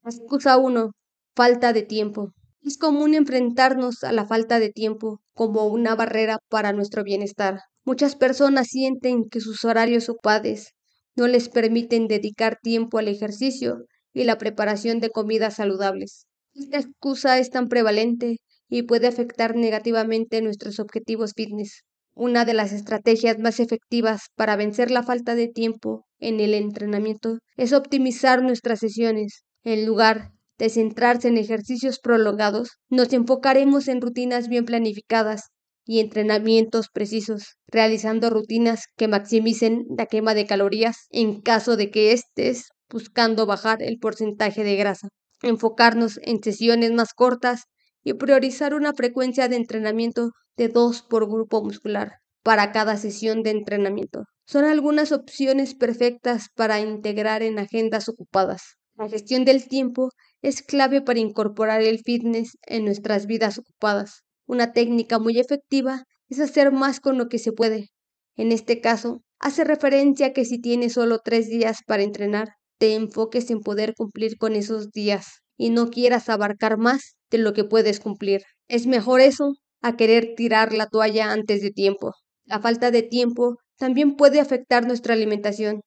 Excusa 0.05 0.59
1. 0.59 0.91
Falta 1.35 1.73
de 1.73 1.81
tiempo. 1.81 2.33
Es 2.61 2.77
común 2.77 3.15
enfrentarnos 3.15 4.05
a 4.05 4.12
la 4.12 4.27
falta 4.27 4.61
de 4.61 4.69
tiempo 4.69 5.23
como 5.33 5.69
una 5.69 5.95
barrera 5.95 6.39
para 6.51 6.75
nuestro 6.75 7.03
bienestar. 7.03 7.61
Muchas 7.87 8.15
personas 8.15 8.67
sienten 8.69 9.25
que 9.31 9.41
sus 9.41 9.65
horarios 9.65 10.11
ocupados 10.11 10.75
no 11.17 11.29
les 11.29 11.49
permiten 11.49 12.09
dedicar 12.09 12.59
tiempo 12.62 12.99
al 12.99 13.09
ejercicio 13.09 13.87
y 14.12 14.25
la 14.25 14.37
preparación 14.37 15.01
de 15.01 15.09
comidas 15.09 15.55
saludables. 15.55 16.27
Esta 16.54 16.78
excusa 16.78 17.38
es 17.38 17.50
tan 17.50 17.68
prevalente 17.68 18.38
y 18.68 18.85
puede 18.85 19.06
afectar 19.06 19.54
negativamente 19.54 20.40
nuestros 20.40 20.78
objetivos 20.80 21.32
fitness. 21.37 21.82
Una 22.14 22.47
de 22.47 22.54
las 22.54 22.73
estrategias 22.73 23.38
más 23.38 23.61
efectivas 23.61 24.23
para 24.35 24.56
vencer 24.56 24.90
la 24.90 25.02
falta 25.02 25.35
de 25.35 25.49
tiempo 25.49 26.06
en 26.18 26.40
el 26.40 26.54
entrenamiento 26.54 27.38
es 27.59 27.75
optimizar 27.75 28.42
nuestras 28.42 28.80
sesiones. 28.80 29.44
En 29.62 29.85
lugar 29.85 30.30
de 30.59 30.71
centrarse 30.71 31.28
en 31.28 31.37
ejercicios 31.37 31.99
prolongados, 31.99 32.71
nos 32.88 33.12
enfocaremos 33.12 33.88
en 33.88 34.00
rutinas 34.00 34.49
bien 34.49 34.64
planificadas 34.64 35.50
y 35.85 36.00
entrenamientos 36.00 36.88
precisos, 36.92 37.56
realizando 37.66 38.30
rutinas 38.30 38.85
que 38.97 39.09
maximicen 39.09 39.85
la 39.99 40.06
quema 40.06 40.32
de 40.35 40.47
calorías 40.47 40.97
en 41.11 41.42
caso 41.42 41.76
de 41.76 41.90
que 41.90 42.12
estés 42.12 42.68
buscando 42.88 43.44
bajar 43.44 43.82
el 43.82 43.99
porcentaje 43.99 44.64
de 44.64 44.76
grasa. 44.76 45.09
Enfocarnos 45.42 46.18
en 46.22 46.42
sesiones 46.42 46.92
más 46.92 47.14
cortas 47.14 47.64
y 48.04 48.14
priorizar 48.14 48.75
una 48.75 48.92
frecuencia 48.94 49.49
de 49.49 49.56
entrenamiento 49.56 50.30
de 50.56 50.68
dos 50.68 51.02
por 51.02 51.28
grupo 51.28 51.62
muscular 51.62 52.18
para 52.42 52.72
cada 52.72 52.96
sesión 52.96 53.42
de 53.42 53.50
entrenamiento. 53.50 54.25
Son 54.46 54.64
algunas 54.64 55.12
opciones 55.12 55.75
perfectas 55.75 56.49
para 56.54 56.80
integrar 56.80 57.42
en 57.42 57.58
agendas 57.58 58.08
ocupadas. 58.08 58.76
La 58.96 59.08
gestión 59.08 59.44
del 59.44 59.66
tiempo 59.68 60.11
es 60.42 60.62
clave 60.62 61.00
para 61.00 61.20
incorporar 61.20 61.82
el 61.82 62.00
fitness 62.00 62.58
en 62.66 62.84
nuestras 62.84 63.26
vidas 63.26 63.58
ocupadas. 63.58 64.22
Una 64.46 64.72
técnica 64.72 65.18
muy 65.18 65.38
efectiva 65.38 66.04
es 66.28 66.40
hacer 66.40 66.72
más 66.72 67.00
con 67.00 67.16
lo 67.16 67.28
que 67.28 67.38
se 67.38 67.52
puede. 67.52 67.88
En 68.37 68.52
este 68.52 68.80
caso, 68.80 69.22
hace 69.38 69.64
referencia 69.64 70.28
a 70.28 70.32
que 70.32 70.44
si 70.44 70.61
tienes 70.61 70.94
solo 70.94 71.20
tres 71.25 71.49
días 71.49 71.78
para 71.87 72.02
entrenar, 72.02 72.49
te 72.83 72.97
enfoques 72.97 73.49
en 73.53 73.61
poder 73.61 73.95
cumplir 73.95 74.37
con 74.39 74.57
esos 74.57 74.91
días 74.91 75.41
y 75.57 75.71
no 75.71 75.89
quieras 75.89 76.29
abarcar 76.29 76.79
más 76.79 77.15
de 77.31 77.39
lo 77.39 77.53
que 77.53 77.62
puedes 77.62 78.01
cumplir. 78.01 78.43
Es 78.67 78.89
mejor 78.89 79.21
eso 79.21 79.53
a 79.83 79.97
querer 79.97 80.35
tirar 80.37 80.73
la 80.73 80.89
toalla 80.89 81.31
antes 81.31 81.62
de 81.62 81.71
tiempo. 81.71 82.11
La 82.45 82.59
falta 82.59 82.91
de 82.91 83.05
tiempo 83.05 83.59
también 83.79 84.17
puede 84.17 84.41
afectar 84.41 84.85
nuestra 84.85 85.15
alimentación. 85.15 85.83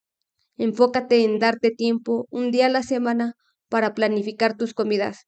Enfócate 0.55 1.25
en 1.25 1.37
darte 1.37 1.71
tiempo 1.71 2.27
un 2.29 2.49
día 2.49 2.67
a 2.67 2.69
la 2.69 2.81
semana 2.81 3.33
para 3.67 3.93
planificar 3.93 4.55
tus 4.55 4.73
comidas, 4.73 5.25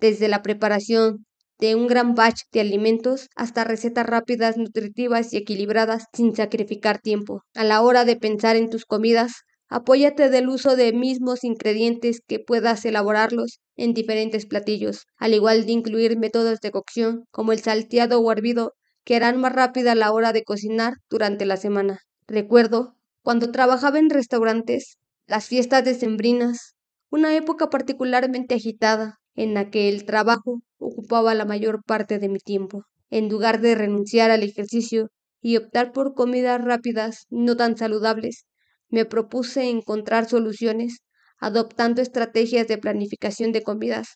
desde 0.00 0.26
la 0.26 0.42
preparación 0.42 1.26
de 1.60 1.76
un 1.76 1.86
gran 1.86 2.16
batch 2.16 2.40
de 2.50 2.58
alimentos 2.58 3.28
hasta 3.36 3.62
recetas 3.62 4.04
rápidas, 4.04 4.56
nutritivas 4.56 5.32
y 5.32 5.36
equilibradas 5.36 6.06
sin 6.12 6.34
sacrificar 6.34 6.98
tiempo. 6.98 7.42
A 7.54 7.62
la 7.62 7.82
hora 7.82 8.04
de 8.04 8.16
pensar 8.16 8.56
en 8.56 8.68
tus 8.68 8.84
comidas, 8.84 9.44
apóyate 9.68 10.30
del 10.30 10.48
uso 10.48 10.76
de 10.76 10.92
mismos 10.92 11.44
ingredientes 11.44 12.20
que 12.26 12.38
puedas 12.38 12.84
elaborarlos 12.84 13.60
en 13.76 13.94
diferentes 13.94 14.46
platillos, 14.46 15.06
al 15.16 15.34
igual 15.34 15.66
de 15.66 15.72
incluir 15.72 16.18
métodos 16.18 16.60
de 16.60 16.70
cocción 16.70 17.24
como 17.30 17.52
el 17.52 17.60
salteado 17.60 18.20
o 18.20 18.32
hervido 18.32 18.72
que 19.04 19.16
harán 19.16 19.40
más 19.40 19.52
rápida 19.52 19.94
la 19.94 20.12
hora 20.12 20.32
de 20.32 20.44
cocinar 20.44 20.94
durante 21.10 21.46
la 21.46 21.56
semana. 21.56 21.98
Recuerdo 22.26 22.96
cuando 23.22 23.50
trabajaba 23.52 23.98
en 23.98 24.10
restaurantes, 24.10 24.98
las 25.26 25.46
fiestas 25.46 25.84
decembrinas, 25.84 26.74
una 27.10 27.34
época 27.36 27.70
particularmente 27.70 28.54
agitada 28.54 29.18
en 29.34 29.54
la 29.54 29.70
que 29.70 29.88
el 29.88 30.04
trabajo 30.04 30.60
ocupaba 30.78 31.34
la 31.34 31.44
mayor 31.44 31.82
parte 31.84 32.18
de 32.18 32.28
mi 32.28 32.38
tiempo. 32.38 32.84
En 33.10 33.28
lugar 33.28 33.60
de 33.60 33.74
renunciar 33.74 34.30
al 34.30 34.42
ejercicio 34.42 35.08
y 35.40 35.56
optar 35.56 35.92
por 35.92 36.14
comidas 36.14 36.62
rápidas 36.62 37.26
no 37.30 37.56
tan 37.56 37.76
saludables, 37.76 38.44
me 38.94 39.04
propuse 39.04 39.68
encontrar 39.68 40.26
soluciones 40.26 41.00
adoptando 41.38 42.00
estrategias 42.00 42.68
de 42.68 42.78
planificación 42.78 43.50
de 43.52 43.62
comidas 43.62 44.06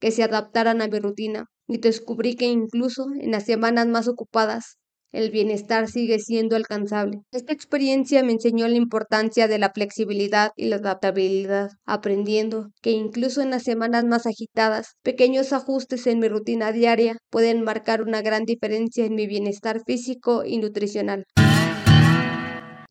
que 0.00 0.10
se 0.10 0.24
adaptaran 0.24 0.82
a 0.82 0.88
mi 0.88 0.98
rutina 0.98 1.46
y 1.68 1.78
descubrí 1.78 2.34
que 2.34 2.46
incluso 2.46 3.06
en 3.20 3.30
las 3.30 3.44
semanas 3.44 3.86
más 3.86 4.08
ocupadas 4.08 4.78
el 5.12 5.30
bienestar 5.30 5.88
sigue 5.88 6.18
siendo 6.18 6.56
alcanzable. 6.56 7.20
Esta 7.30 7.52
experiencia 7.52 8.22
me 8.24 8.32
enseñó 8.32 8.66
la 8.66 8.76
importancia 8.76 9.46
de 9.46 9.58
la 9.58 9.70
flexibilidad 9.72 10.50
y 10.56 10.66
la 10.66 10.76
adaptabilidad, 10.76 11.70
aprendiendo 11.86 12.66
que 12.82 12.90
incluso 12.90 13.40
en 13.40 13.50
las 13.50 13.62
semanas 13.62 14.04
más 14.04 14.26
agitadas, 14.26 14.96
pequeños 15.02 15.52
ajustes 15.52 16.06
en 16.08 16.18
mi 16.18 16.28
rutina 16.28 16.72
diaria 16.72 17.16
pueden 17.30 17.62
marcar 17.62 18.02
una 18.02 18.20
gran 18.20 18.44
diferencia 18.44 19.06
en 19.06 19.14
mi 19.14 19.26
bienestar 19.26 19.80
físico 19.86 20.44
y 20.44 20.58
nutricional. 20.58 21.24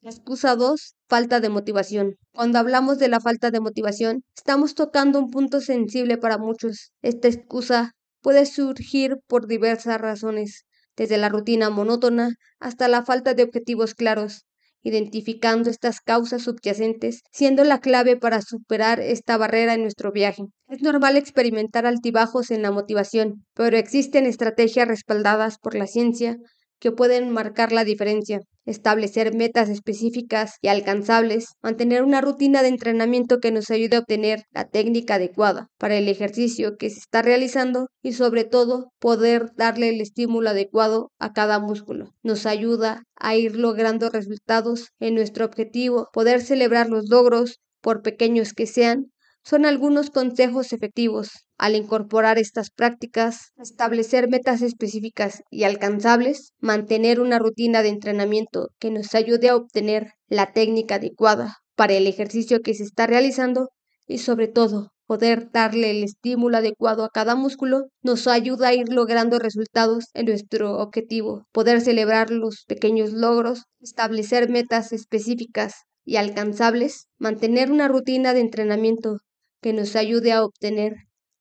Excusa 0.10 0.56
2. 0.56 0.96
Falta 1.08 1.40
de 1.40 1.50
motivación. 1.50 2.16
Cuando 2.34 2.60
hablamos 2.60 3.00
de 3.00 3.08
la 3.08 3.20
falta 3.20 3.52
de 3.52 3.60
motivación, 3.60 4.24
estamos 4.36 4.76
tocando 4.76 5.20
un 5.20 5.30
punto 5.30 5.62
sensible 5.62 6.18
para 6.18 6.38
muchos. 6.38 6.92
Esta 7.02 7.28
excusa 7.28 7.92
puede 8.22 8.46
surgir 8.46 9.18
por 9.28 9.48
diversas 9.48 10.00
razones, 10.00 10.66
desde 10.96 11.18
la 11.18 11.30
rutina 11.30 11.70
monótona 11.70 12.36
hasta 12.60 12.88
la 12.88 13.04
falta 13.04 13.34
de 13.34 13.44
objetivos 13.44 13.94
claros, 13.94 14.46
identificando 14.82 15.70
estas 15.70 16.00
causas 16.00 16.44
subyacentes, 16.44 17.22
siendo 17.32 17.64
la 17.64 17.80
clave 17.80 18.18
para 18.18 18.42
superar 18.42 19.00
esta 19.00 19.38
barrera 19.38 19.74
en 19.74 19.82
nuestro 19.82 20.12
viaje. 20.12 20.44
Es 20.68 20.82
normal 20.82 21.18
experimentar 21.18 21.86
altibajos 21.86 22.52
en 22.52 22.62
la 22.62 22.72
motivación, 22.72 23.46
pero 23.54 23.78
existen 23.78 24.26
estrategias 24.26 24.88
respaldadas 24.88 25.58
por 25.58 25.76
la 25.76 25.88
ciencia 25.88 26.38
que 26.80 26.92
pueden 26.92 27.32
marcar 27.32 27.72
la 27.72 27.84
diferencia 27.84 28.42
establecer 28.66 29.34
metas 29.36 29.70
específicas 29.70 30.56
y 30.62 30.68
alcanzables, 30.68 31.48
mantener 31.62 32.04
una 32.04 32.22
rutina 32.22 32.62
de 32.62 32.70
entrenamiento 32.70 33.40
que 33.40 33.52
nos 33.52 33.70
ayude 33.70 33.96
a 33.96 34.00
obtener 34.00 34.44
la 34.52 34.68
técnica 34.68 35.16
adecuada 35.16 35.68
para 35.78 35.96
el 35.98 36.08
ejercicio 36.08 36.76
que 36.78 36.90
se 36.90 37.00
está 37.00 37.22
realizando 37.22 37.88
y 38.02 38.14
sobre 38.14 38.44
todo 38.44 38.92
poder 39.00 39.52
darle 39.56 39.90
el 39.90 40.02
estímulo 40.02 40.50
adecuado 40.50 41.12
a 41.20 41.34
cada 41.34 41.60
músculo. 41.60 42.14
Nos 42.24 42.46
ayuda 42.46 43.04
a 43.16 43.36
ir 43.36 43.56
logrando 43.56 44.10
resultados 44.10 44.90
en 45.00 45.16
nuestro 45.16 45.46
objetivo, 45.46 46.10
poder 46.12 46.42
celebrar 46.42 46.90
los 46.90 47.10
logros, 47.10 47.60
por 47.82 48.02
pequeños 48.02 48.54
que 48.54 48.66
sean, 48.66 49.12
son 49.46 49.66
algunos 49.66 50.10
consejos 50.10 50.74
efectivos. 50.74 51.30
Al 51.58 51.76
incorporar 51.76 52.40
estas 52.40 52.72
prácticas, 52.72 53.52
establecer 53.58 54.28
metas 54.28 54.64
específicas 54.64 55.44
y 55.52 55.64
alcanzables, 55.64 56.54
mantener 56.60 57.22
una 57.22 57.38
rutina 57.38 57.84
de 57.84 57.90
entrenamiento 57.90 58.70
que 58.80 58.90
nos 58.90 59.14
ayude 59.14 59.50
a 59.50 59.56
obtener 59.56 60.14
la 60.28 60.52
técnica 60.52 60.96
adecuada 60.96 61.58
para 61.76 61.94
el 61.94 62.08
ejercicio 62.08 62.62
que 62.62 62.74
se 62.74 62.84
está 62.84 63.06
realizando 63.06 63.70
y 64.08 64.18
sobre 64.18 64.48
todo 64.48 64.90
poder 65.06 65.52
darle 65.52 65.92
el 65.92 66.04
estímulo 66.04 66.58
adecuado 66.58 67.04
a 67.04 67.10
cada 67.10 67.36
músculo 67.36 67.86
nos 68.02 68.28
ayuda 68.28 68.70
a 68.70 68.74
ir 68.74 68.90
logrando 68.90 69.38
resultados 69.38 70.06
en 70.16 70.26
nuestro 70.26 70.80
objetivo, 70.80 71.46
poder 71.52 71.82
celebrar 71.82 72.32
los 72.32 72.64
pequeños 72.68 73.14
logros, 73.14 73.66
establecer 73.80 74.50
metas 74.50 74.92
específicas 74.92 75.84
y 76.04 76.16
alcanzables, 76.16 77.08
mantener 77.20 77.72
una 77.72 77.88
rutina 77.88 78.34
de 78.34 78.40
entrenamiento 78.40 79.18
que 79.66 79.74
nos 79.74 79.96
ayude 79.96 80.32
a 80.32 80.44
obtener 80.44 80.94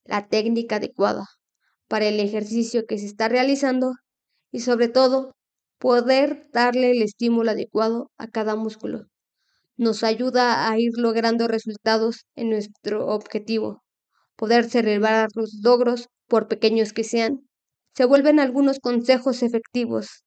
la 0.07 0.29
técnica 0.29 0.77
adecuada 0.77 1.27
para 1.89 2.07
el 2.07 2.19
ejercicio 2.21 2.87
que 2.87 2.97
se 2.97 3.05
está 3.05 3.29
realizando 3.29 3.93
y 4.51 4.61
sobre 4.61 4.89
todo 4.89 5.35
poder 5.79 6.49
darle 6.51 6.93
el 6.93 7.03
estímulo 7.03 7.51
adecuado 7.51 8.11
a 8.17 8.27
cada 8.29 8.57
músculo. 8.57 9.09
Nos 9.77 10.03
ayuda 10.03 10.71
a 10.71 10.79
ir 10.79 10.93
logrando 10.97 11.49
resultados 11.49 12.25
en 12.35 12.49
nuestro 12.49 13.09
objetivo. 13.09 13.83
Poder 14.37 14.71
celebrar 14.71 15.29
los 15.35 15.61
logros, 15.63 16.09
por 16.27 16.49
pequeños 16.49 16.95
que 16.95 17.05
sean, 17.05 17.47
se 17.95 18.07
vuelven 18.07 18.41
algunos 18.41 18.79
consejos 18.81 19.43
efectivos. 19.43 20.25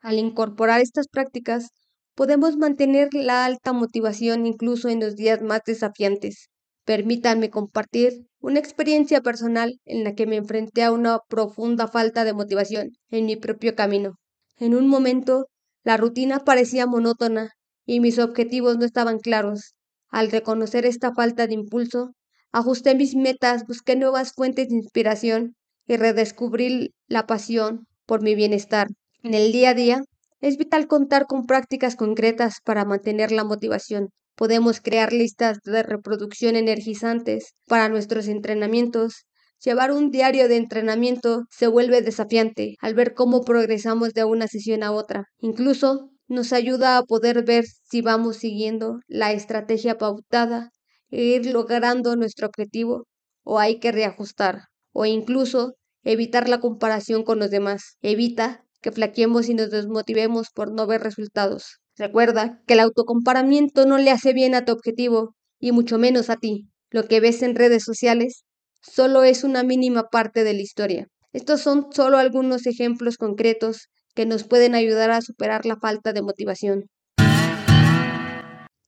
Al 0.00 0.18
incorporar 0.18 0.80
estas 0.80 1.08
prácticas, 1.08 1.72
podemos 2.14 2.56
mantener 2.56 3.10
la 3.12 3.44
alta 3.44 3.74
motivación 3.74 4.46
incluso 4.46 4.88
en 4.88 5.00
los 5.00 5.14
días 5.14 5.42
más 5.42 5.60
desafiantes. 5.66 6.48
Permítanme 6.88 7.50
compartir 7.50 8.24
una 8.40 8.60
experiencia 8.60 9.20
personal 9.20 9.78
en 9.84 10.04
la 10.04 10.14
que 10.14 10.26
me 10.26 10.36
enfrenté 10.36 10.82
a 10.84 10.90
una 10.90 11.18
profunda 11.28 11.86
falta 11.86 12.24
de 12.24 12.32
motivación 12.32 12.92
en 13.10 13.26
mi 13.26 13.36
propio 13.36 13.74
camino. 13.74 14.14
En 14.56 14.74
un 14.74 14.88
momento, 14.88 15.48
la 15.84 15.98
rutina 15.98 16.38
parecía 16.46 16.86
monótona 16.86 17.50
y 17.84 18.00
mis 18.00 18.18
objetivos 18.18 18.78
no 18.78 18.86
estaban 18.86 19.18
claros. 19.18 19.74
Al 20.08 20.30
reconocer 20.30 20.86
esta 20.86 21.12
falta 21.12 21.46
de 21.46 21.52
impulso, 21.52 22.12
ajusté 22.52 22.94
mis 22.94 23.14
metas, 23.14 23.66
busqué 23.66 23.94
nuevas 23.94 24.32
fuentes 24.32 24.70
de 24.70 24.76
inspiración 24.76 25.56
y 25.86 25.98
redescubrí 25.98 26.94
la 27.06 27.26
pasión 27.26 27.86
por 28.06 28.22
mi 28.22 28.34
bienestar. 28.34 28.88
En 29.22 29.34
el 29.34 29.52
día 29.52 29.70
a 29.70 29.74
día, 29.74 30.04
es 30.40 30.56
vital 30.56 30.86
contar 30.86 31.26
con 31.26 31.44
prácticas 31.44 31.96
concretas 31.96 32.62
para 32.64 32.86
mantener 32.86 33.30
la 33.30 33.44
motivación. 33.44 34.08
Podemos 34.38 34.80
crear 34.80 35.12
listas 35.12 35.58
de 35.64 35.82
reproducción 35.82 36.54
energizantes 36.54 37.54
para 37.66 37.88
nuestros 37.88 38.28
entrenamientos. 38.28 39.26
Llevar 39.64 39.90
un 39.90 40.12
diario 40.12 40.46
de 40.46 40.56
entrenamiento 40.56 41.42
se 41.50 41.66
vuelve 41.66 42.02
desafiante 42.02 42.76
al 42.80 42.94
ver 42.94 43.14
cómo 43.14 43.42
progresamos 43.42 44.14
de 44.14 44.22
una 44.22 44.46
sesión 44.46 44.84
a 44.84 44.92
otra. 44.92 45.24
Incluso 45.40 46.12
nos 46.28 46.52
ayuda 46.52 46.98
a 46.98 47.02
poder 47.02 47.44
ver 47.44 47.64
si 47.90 48.00
vamos 48.00 48.36
siguiendo 48.36 49.00
la 49.08 49.32
estrategia 49.32 49.98
pautada 49.98 50.70
e 51.10 51.24
ir 51.24 51.46
logrando 51.46 52.14
nuestro 52.14 52.46
objetivo 52.46 53.08
o 53.42 53.58
hay 53.58 53.80
que 53.80 53.90
reajustar. 53.90 54.66
o 54.92 55.04
incluso 55.04 55.74
evitar 56.04 56.48
la 56.48 56.60
comparación 56.60 57.24
con 57.24 57.40
los 57.40 57.50
demás. 57.50 57.96
Evita 58.02 58.64
que 58.82 58.92
flaqueemos 58.92 59.48
y 59.48 59.54
nos 59.54 59.70
desmotivemos 59.70 60.50
por 60.54 60.72
no 60.72 60.86
ver 60.86 61.02
resultados. 61.02 61.80
Recuerda 61.98 62.62
que 62.68 62.74
el 62.74 62.80
autocomparamiento 62.80 63.84
no 63.84 63.98
le 63.98 64.12
hace 64.12 64.32
bien 64.32 64.54
a 64.54 64.64
tu 64.64 64.70
objetivo 64.70 65.34
y 65.58 65.72
mucho 65.72 65.98
menos 65.98 66.30
a 66.30 66.36
ti. 66.36 66.68
Lo 66.90 67.08
que 67.08 67.18
ves 67.18 67.42
en 67.42 67.56
redes 67.56 67.82
sociales 67.82 68.44
solo 68.80 69.24
es 69.24 69.42
una 69.42 69.64
mínima 69.64 70.04
parte 70.04 70.44
de 70.44 70.54
la 70.54 70.62
historia. 70.62 71.08
Estos 71.32 71.60
son 71.60 71.88
solo 71.90 72.18
algunos 72.18 72.66
ejemplos 72.66 73.16
concretos 73.16 73.88
que 74.14 74.26
nos 74.26 74.44
pueden 74.44 74.76
ayudar 74.76 75.10
a 75.10 75.20
superar 75.20 75.66
la 75.66 75.76
falta 75.76 76.12
de 76.12 76.22
motivación. 76.22 76.84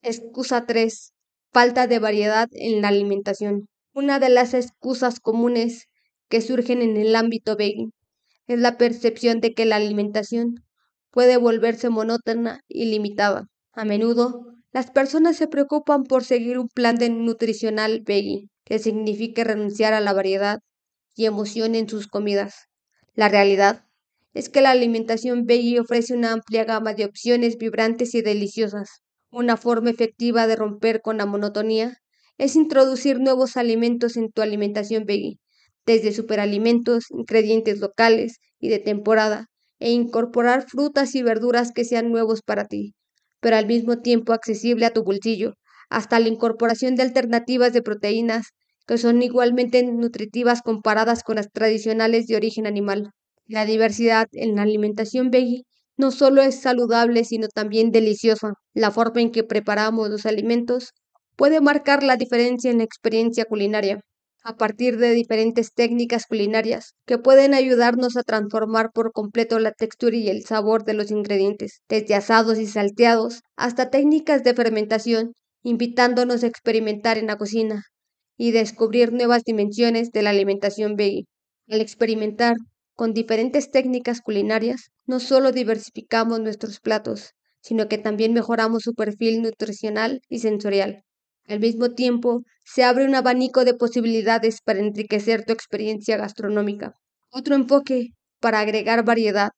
Excusa 0.03 0.65
3. 0.65 1.13
Falta 1.53 1.89
de 1.89 1.99
variedad 1.99 2.47
en 2.53 2.81
la 2.81 2.89
alimentación. 2.89 3.67
Una 3.93 4.21
de 4.21 4.29
las 4.29 4.55
excusas 4.55 5.19
comunes 5.19 5.87
que 6.29 6.41
surgen 6.41 6.81
en 6.81 6.97
el 6.97 7.17
ámbito 7.17 7.57
veggie 7.57 7.89
es 8.47 8.61
la 8.61 8.79
percepción 8.79 9.41
de 9.41 9.53
que 9.53 9.65
la 9.65 9.77
alimentación 9.77 10.55
puede 11.11 11.37
volverse 11.37 11.91
monótona 11.91 12.61
y 12.69 12.87
limitada. 12.87 13.47
A 13.73 13.85
menudo, 13.85 14.47
las 14.73 14.91
personas 14.91 15.37
se 15.37 15.49
preocupan 15.49 16.05
por 16.05 16.25
seguir 16.25 16.59
un 16.59 16.69
plan 16.69 16.97
de 16.97 17.11
nutricional 17.11 18.03
veggie 18.05 18.49
que 18.65 18.79
signifique 18.79 19.45
renunciar 19.45 19.93
a 19.95 20.01
la 20.01 20.13
variedad 20.13 20.61
y 21.17 21.27
emoción 21.27 21.75
en 21.75 21.89
sus 21.89 22.07
comidas. 22.07 22.67
La 23.15 23.29
realidad 23.29 23.85
es 24.33 24.49
que 24.49 24.61
la 24.61 24.71
alimentación 24.71 25.45
veggie 25.45 25.81
ofrece 25.81 26.15
una 26.15 26.33
amplia 26.33 26.65
gama 26.65 26.95
de 26.95 27.05
opciones 27.05 27.57
vibrantes 27.57 28.15
y 28.15 28.23
deliciosas. 28.23 29.03
Una 29.31 29.57
forma 29.57 29.91
efectiva 29.91 30.47
de 30.47 30.57
romper 30.57 31.01
con 31.03 31.19
la 31.19 31.27
monotonía 31.27 31.97
es 32.39 32.57
introducir 32.57 33.21
nuevos 33.21 33.57
alimentos 33.57 34.17
en 34.17 34.31
tu 34.31 34.41
alimentación 34.41 35.05
veggie, 35.05 35.39
desde 35.85 36.13
superalimentos, 36.13 37.11
ingredientes 37.11 37.81
locales 37.81 38.39
y 38.59 38.69
de 38.69 38.79
temporada, 38.79 39.47
e 39.81 39.91
incorporar 39.91 40.67
frutas 40.69 41.15
y 41.15 41.23
verduras 41.23 41.73
que 41.73 41.85
sean 41.85 42.11
nuevos 42.11 42.43
para 42.43 42.67
ti, 42.67 42.95
pero 43.41 43.57
al 43.57 43.67
mismo 43.67 43.99
tiempo 44.01 44.33
accesible 44.33 44.87
a 44.87 44.93
tu 44.93 45.03
bolsillo, 45.03 45.55
hasta 45.89 46.21
la 46.21 46.29
incorporación 46.29 46.95
de 46.95 47.03
alternativas 47.03 47.73
de 47.73 47.83
proteínas 47.83 48.47
que 48.87 48.99
son 48.99 49.23
igualmente 49.23 49.83
nutritivas 49.85 50.63
comparadas 50.63 51.23
con 51.23 51.37
las 51.37 51.51
tradicionales 51.51 52.27
de 52.27 52.37
origen 52.37 52.67
animal. 52.67 53.11
La 53.47 53.65
diversidad 53.65 54.27
en 54.33 54.57
la 54.57 54.63
alimentación 54.63 55.31
veggie 55.31 55.63
no 55.97 56.11
solo 56.11 56.43
es 56.43 56.61
saludable, 56.61 57.25
sino 57.25 57.49
también 57.49 57.91
deliciosa. 57.91 58.55
La 58.75 58.91
forma 58.91 59.21
en 59.21 59.31
que 59.31 59.45
preparamos 59.45 60.09
los 60.09 60.27
alimentos 60.27 60.91
puede 61.37 61.61
marcar 61.61 62.03
la 62.03 62.17
diferencia 62.17 62.71
en 62.71 62.79
la 62.79 62.85
experiencia 62.85 63.45
culinaria, 63.45 64.01
a 64.43 64.57
partir 64.57 64.97
de 64.99 65.13
diferentes 65.13 65.73
técnicas 65.73 66.27
culinarias 66.27 66.95
que 67.07 67.19
pueden 67.19 67.55
ayudarnos 67.55 68.17
a 68.17 68.23
transformar 68.23 68.91
por 68.93 69.13
completo 69.13 69.59
la 69.59 69.73
textura 69.73 70.17
y 70.17 70.29
el 70.29 70.45
sabor 70.45 70.85
de 70.85 70.95
los 70.95 71.11
ingredientes, 71.11 71.83
desde 71.89 72.15
asados 72.15 72.59
y 72.59 72.67
salteados 72.67 73.43
hasta 73.57 73.91
técnicas 73.91 74.43
de 74.45 74.55
fermentación, 74.55 75.35
invitándonos 75.63 76.43
a 76.43 76.47
experimentar 76.47 77.19
en 77.19 77.27
la 77.27 77.37
cocina 77.37 77.85
y 78.37 78.53
descubrir 78.53 79.13
nuevas 79.13 79.45
dimensiones 79.45 80.11
de 80.11 80.23
la 80.23 80.31
alimentación 80.31 80.97
veggie. 80.97 81.27
Al 81.69 81.81
experimentar 81.81 82.57
con 82.95 83.13
diferentes 83.15 83.71
técnicas 83.71 84.21
culinarias, 84.21 84.91
no 85.07 85.21
solo 85.21 85.53
diversificamos 85.53 86.41
nuestros 86.41 86.81
platos, 86.81 87.33
sino 87.61 87.89
que 87.89 87.99
también 87.99 88.33
mejoramos 88.33 88.83
su 88.83 88.95
perfil 88.95 89.43
nutricional 89.43 90.21
y 90.29 90.39
sensorial. 90.41 91.05
Al 91.51 91.59
mismo 91.59 91.91
tiempo, 91.91 92.45
se 92.63 92.85
abre 92.85 93.05
un 93.05 93.17
abanico 93.17 93.65
de 93.65 93.75
posibilidades 93.75 94.61
para 94.65 94.79
enriquecer 94.79 95.45
tu 95.45 95.53
experiencia 95.53 96.17
gastronómica. 96.17 96.95
Otro 97.33 97.57
enfoque 97.57 98.11
para 98.39 98.61
agregar 98.61 99.05
variedad 99.05 99.51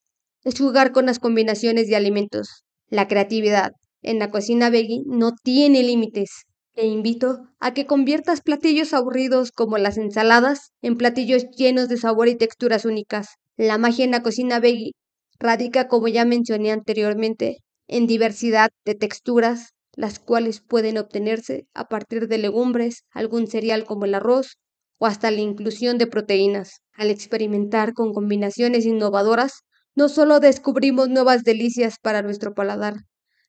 es 0.43 0.59
jugar 0.59 0.93
con 0.93 1.05
las 1.05 1.19
combinaciones 1.19 1.89
de 1.89 1.97
alimentos. 1.97 2.65
La 2.89 3.09
creatividad 3.09 3.73
en 4.01 4.19
la 4.19 4.31
cocina 4.31 4.71
veggie 4.71 5.03
no 5.05 5.33
tiene 5.45 5.83
límites. 5.83 6.45
Te 6.75 6.87
invito 6.87 7.41
a 7.61 7.75
que 7.75 7.85
conviertas 7.85 8.41
platillos 8.41 8.95
aburridos 8.95 9.53
como 9.53 9.77
las 9.77 9.99
ensaladas 9.99 10.71
en 10.81 10.97
platillos 10.97 11.45
llenos 11.59 11.91
de 11.91 11.99
sabor 11.99 12.29
y 12.29 12.37
texturas 12.37 12.87
únicas. 12.87 13.35
La 13.59 13.77
magia 13.77 14.07
en 14.07 14.13
la 14.13 14.23
cocina 14.23 14.61
veggie 14.61 14.93
radica, 15.39 15.89
como 15.89 16.09
ya 16.09 16.25
mencioné 16.25 16.73
anteriormente, 16.73 17.59
en 17.87 18.07
diversidad 18.07 18.71
de 18.87 18.95
texturas, 18.95 19.75
las 19.95 20.19
cuales 20.19 20.61
pueden 20.61 20.99
obtenerse 20.99 21.67
a 21.75 21.89
partir 21.89 22.29
de 22.29 22.39
legumbres, 22.39 23.05
algún 23.11 23.47
cereal 23.47 23.85
como 23.85 24.05
el 24.05 24.15
arroz 24.15 24.59
o 24.99 25.07
hasta 25.07 25.31
la 25.31 25.41
inclusión 25.41 25.99
de 25.99 26.07
proteínas. 26.07 26.81
Al 26.95 27.11
experimentar 27.11 27.93
con 27.93 28.13
combinaciones 28.13 28.87
innovadoras, 28.87 29.63
no 29.95 30.09
solo 30.09 30.41
descubrimos 30.41 31.09
nuevas 31.09 31.43
delicias 31.43 31.97
para 32.01 32.23
nuestro 32.23 32.55
paladar, 32.55 32.95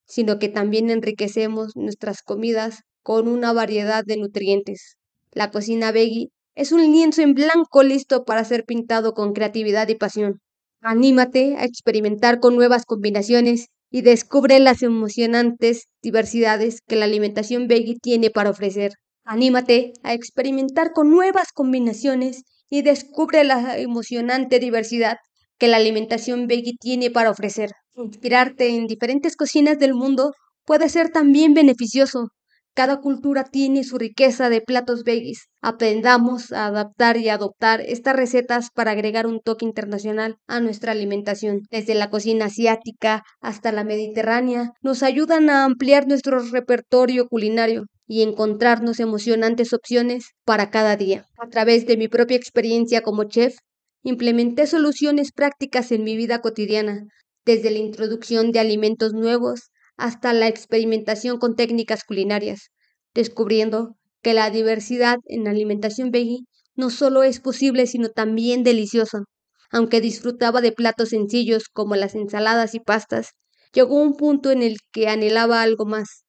sino 0.06 0.40
que 0.40 0.50
también 0.50 0.90
enriquecemos 0.90 1.76
nuestras 1.76 2.22
comidas 2.22 2.82
con 3.02 3.28
una 3.28 3.54
variedad 3.54 4.04
de 4.06 4.18
nutrientes. 4.18 4.98
La 5.32 5.52
cocina 5.52 5.92
veggie 5.92 6.30
es 6.56 6.72
un 6.72 6.82
lienzo 6.92 7.22
en 7.22 7.34
blanco 7.34 7.84
listo 7.84 8.26
para 8.26 8.44
ser 8.44 8.66
pintado 8.66 9.14
con 9.14 9.34
creatividad 9.34 9.88
y 9.90 9.96
pasión. 9.96 10.42
Anímate 10.82 11.56
a 11.58 11.66
experimentar 11.66 12.40
con 12.40 12.56
nuevas 12.56 12.86
combinaciones 12.86 13.68
y 13.94 14.02
descubre 14.02 14.60
las 14.60 14.82
emocionantes 14.82 15.86
diversidades 16.02 16.82
que 16.88 16.96
la 16.96 17.06
alimentación 17.06 17.68
veggie 17.68 18.00
tiene 18.02 18.32
para 18.32 18.50
ofrecer. 18.50 18.94
Anímate 19.24 19.94
a 20.02 20.16
experimentar 20.16 20.94
con 20.94 21.12
nuevas 21.12 21.52
combinaciones 21.54 22.42
y 22.72 22.82
descubre 22.82 23.44
la 23.44 23.78
emocionante 23.78 24.58
diversidad 24.58 25.18
que 25.60 25.68
la 25.68 25.78
alimentación 25.78 26.48
veggie 26.48 26.74
tiene 26.80 27.12
para 27.12 27.30
ofrecer. 27.30 27.70
Inspirarte 27.94 28.70
en 28.70 28.88
diferentes 28.88 29.36
cocinas 29.36 29.78
del 29.78 29.94
mundo 29.94 30.32
puede 30.66 30.90
ser 30.90 31.12
también 31.12 31.54
beneficioso. 31.54 32.30
Cada 32.76 33.02
cultura 33.02 33.44
tiene 33.44 33.84
su 33.84 34.00
riqueza 34.00 34.50
de 34.50 34.60
platos 34.60 35.04
veggies. 35.04 35.48
Aprendamos 35.62 36.52
a 36.52 36.66
adaptar 36.66 37.18
y 37.18 37.30
adoptar 37.30 37.82
estas 37.82 38.16
recetas 38.16 38.70
para 38.74 38.92
agregar 38.92 39.28
un 39.28 39.42
toque 39.42 39.64
internacional 39.64 40.38
a 40.48 40.60
nuestra 40.60 40.92
alimentación. 40.92 41.62
Desde 41.70 41.94
la 41.94 42.10
cocina 42.10 42.46
asiática 42.46 43.24
hasta 43.42 43.72
la 43.72 43.84
mediterránea, 43.84 44.72
nos 44.82 45.04
ayudan 45.04 45.52
a 45.52 45.66
ampliar 45.66 46.08
nuestro 46.08 46.40
repertorio 46.40 47.28
culinario 47.28 47.86
y 48.08 48.24
encontrarnos 48.24 49.00
emocionantes 49.00 49.72
opciones 49.74 50.32
para 50.44 50.72
cada 50.72 50.96
día. 50.96 51.26
A 51.38 51.50
través 51.50 51.86
de 51.86 51.96
mi 51.96 52.08
propia 52.08 52.38
experiencia 52.38 53.02
como 53.02 53.26
chef, 53.26 53.56
implementé 54.02 54.66
soluciones 54.66 55.32
prácticas 55.32 55.92
en 55.92 56.04
mi 56.04 56.18
vida 56.18 56.42
cotidiana, 56.42 57.04
desde 57.46 57.70
la 57.70 57.78
introducción 57.78 58.52
de 58.52 58.60
alimentos 58.60 59.14
nuevos 59.14 59.70
hasta 59.98 60.34
la 60.34 60.48
experimentación 60.48 61.38
con 61.38 61.56
técnicas 61.56 62.04
culinarias, 62.04 62.72
descubriendo 63.14 63.96
que 64.22 64.34
la 64.34 64.50
diversidad 64.50 65.18
en 65.26 65.48
alimentación 65.48 66.12
veggie 66.12 66.46
no 66.76 66.90
solo 66.90 67.24
es 67.24 67.40
posible, 67.40 67.86
sino 67.88 68.10
también 68.10 68.64
deliciosa. 68.64 69.24
Aunque 69.70 70.02
disfrutaba 70.02 70.62
de 70.62 70.72
platos 70.72 71.10
sencillos 71.10 71.68
como 71.70 71.96
las 71.96 72.16
ensaladas 72.16 72.76
y 72.76 72.80
pastas, 72.80 73.32
llegó 73.74 74.02
un 74.02 74.16
punto 74.16 74.52
en 74.52 74.64
el 74.64 74.78
que 74.92 75.08
anhelaba 75.08 75.62
algo 75.62 75.86
más, 75.86 76.24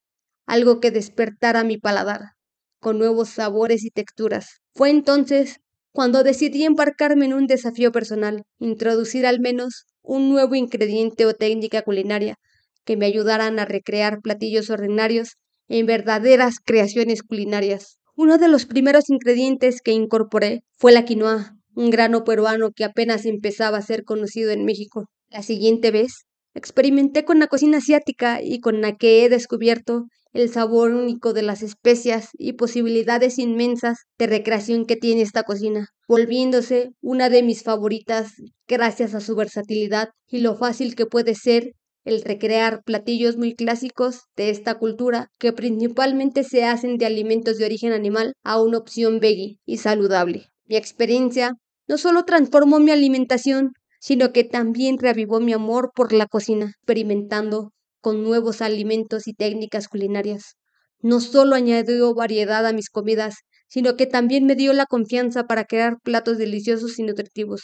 algo 0.47 0.81
que 0.81 0.91
despertara 0.91 1.65
mi 1.65 1.79
paladar, 1.79 2.33
con 2.81 2.99
nuevos 2.99 3.29
sabores 3.31 3.85
y 3.85 3.91
texturas. 3.91 4.61
Fue 4.75 4.91
entonces 4.91 5.61
cuando 5.93 6.25
decidí 6.25 6.65
embarcarme 6.65 7.27
en 7.27 7.35
un 7.35 7.47
desafío 7.47 7.93
personal, 7.93 8.43
introducir 8.59 9.27
al 9.27 9.41
menos 9.41 9.85
un 10.03 10.29
nuevo 10.29 10.55
ingrediente 10.55 11.25
o 11.27 11.35
técnica 11.35 11.83
culinaria 11.83 12.37
que 12.85 12.97
me 12.97 13.07
ayudaran 13.07 13.59
a 13.59 13.65
recrear 13.65 14.21
platillos 14.21 14.71
ordinarios 14.71 15.37
en 15.69 15.87
verdaderas 15.87 16.57
creaciones 16.65 17.23
culinarias. 17.23 17.99
Uno 18.17 18.39
de 18.39 18.49
los 18.49 18.67
primeros 18.67 19.11
ingredientes 19.11 19.81
que 19.83 19.93
incorporé 19.93 20.61
fue 20.79 20.93
la 20.93 21.05
quinoa, 21.05 21.57
un 21.75 21.91
grano 21.91 22.25
peruano 22.25 22.71
que 22.71 22.85
apenas 22.85 23.27
empezaba 23.27 23.79
a 23.79 23.83
ser 23.83 24.05
conocido 24.05 24.51
en 24.51 24.65
México. 24.65 25.07
La 25.31 25.43
siguiente 25.43 25.91
vez, 25.91 26.27
experimenté 26.55 27.25
con 27.25 27.41
la 27.41 27.49
cocina 27.49 27.79
asiática 27.79 28.41
y 28.41 28.61
con 28.61 28.81
la 28.81 28.95
que 28.97 29.25
he 29.25 29.29
descubierto 29.29 30.05
el 30.33 30.51
sabor 30.51 30.93
único 30.93 31.33
de 31.33 31.43
las 31.43 31.63
especias 31.63 32.29
y 32.35 32.55
posibilidades 32.55 33.39
inmensas 33.39 33.99
de 34.19 34.27
recreación 34.27 34.85
que 34.85 34.97
tiene 34.97 35.23
esta 35.23 35.45
cocina, 35.45 35.89
volviéndose 36.09 36.91
una 37.01 37.29
de 37.29 37.43
mis 37.43 37.63
favoritas 37.63 38.33
gracias 38.67 39.15
a 39.15 39.21
su 39.21 39.37
versatilidad 39.37 40.09
y 40.29 40.39
lo 40.39 40.57
fácil 40.57 40.97
que 40.97 41.07
puede 41.07 41.35
ser 41.35 41.73
el 42.05 42.23
recrear 42.23 42.83
platillos 42.85 43.37
muy 43.37 43.55
clásicos 43.55 44.23
de 44.37 44.51
esta 44.51 44.75
cultura 44.79 45.29
que 45.39 45.53
principalmente 45.53 46.45
se 46.45 46.65
hacen 46.65 46.99
de 46.99 47.07
alimentos 47.07 47.59
de 47.59 47.65
origen 47.65 47.93
animal 47.93 48.35
a 48.43 48.61
una 48.63 48.79
opción 48.79 49.21
veggie 49.21 49.59
y 49.65 49.79
saludable. 49.79 50.49
Mi 50.67 50.77
experiencia 50.77 51.55
no 51.89 51.99
solo 51.99 52.25
transformó 52.25 52.79
mi 52.81 52.91
alimentación, 52.91 53.73
sino 54.01 54.33
que 54.33 54.45
también 54.45 54.99
reavivó 54.99 55.41
mi 55.41 55.53
amor 55.53 55.93
por 55.95 56.13
la 56.13 56.27
cocina, 56.27 56.75
experimentando 56.77 57.73
con 58.01 58.23
nuevos 58.23 58.61
alimentos 58.61 59.27
y 59.27 59.33
técnicas 59.33 59.89
culinarias. 59.89 60.57
No 61.01 61.21
solo 61.21 61.55
añadió 61.55 62.15
variedad 62.15 62.67
a 62.67 62.73
mis 62.73 62.91
comidas, 62.91 63.37
sino 63.67 63.97
que 63.97 64.07
también 64.07 64.45
me 64.45 64.57
dio 64.57 64.73
la 64.75 64.87
confianza 64.87 65.47
para 65.47 65.65
crear 65.65 65.97
platos 66.03 66.37
deliciosos 66.37 66.99
y 66.99 67.03
nutritivos. 67.03 67.63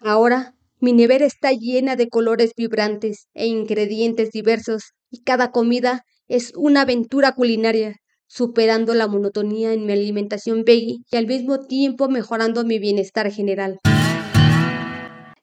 Ahora, 0.00 0.54
mi 0.80 0.92
nevera 0.92 1.26
está 1.26 1.52
llena 1.52 1.96
de 1.96 2.08
colores 2.08 2.52
vibrantes 2.56 3.26
e 3.34 3.46
ingredientes 3.46 4.30
diversos, 4.30 4.92
y 5.10 5.22
cada 5.22 5.50
comida 5.50 6.04
es 6.28 6.52
una 6.54 6.82
aventura 6.82 7.32
culinaria, 7.32 7.96
superando 8.28 8.94
la 8.94 9.08
monotonía 9.08 9.72
en 9.72 9.86
mi 9.86 9.92
alimentación 9.92 10.62
veggie 10.64 10.98
y 11.10 11.16
al 11.16 11.26
mismo 11.26 11.66
tiempo 11.66 12.08
mejorando 12.08 12.64
mi 12.64 12.78
bienestar 12.78 13.32
general. 13.32 13.78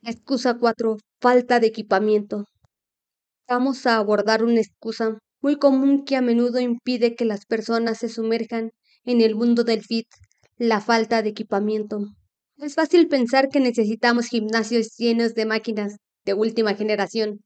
Excusa 0.04 0.58
4. 0.58 0.98
Falta 1.20 1.60
de 1.60 1.68
equipamiento. 1.68 2.46
Vamos 3.48 3.86
a 3.88 3.98
abordar 3.98 4.44
una 4.44 4.62
excusa 4.62 5.18
muy 5.42 5.58
común 5.58 6.06
que 6.06 6.16
a 6.16 6.22
menudo 6.22 6.60
impide 6.60 7.16
que 7.16 7.26
las 7.26 7.46
personas 7.46 7.98
se 7.98 8.10
sumerjan 8.10 8.72
en 9.04 9.22
el 9.22 9.36
mundo 9.36 9.64
del 9.64 9.82
fit, 9.84 10.08
la 10.58 10.80
falta 10.80 11.22
de 11.22 11.30
equipamiento. 11.30 12.06
Es 12.58 12.76
fácil 12.76 13.10
pensar 13.10 13.50
que 13.50 13.60
necesitamos 13.60 14.28
gimnasios 14.28 14.96
llenos 14.98 15.34
de 15.34 15.46
máquinas 15.46 15.98
de 16.24 16.34
última 16.34 16.74
generación 16.74 17.44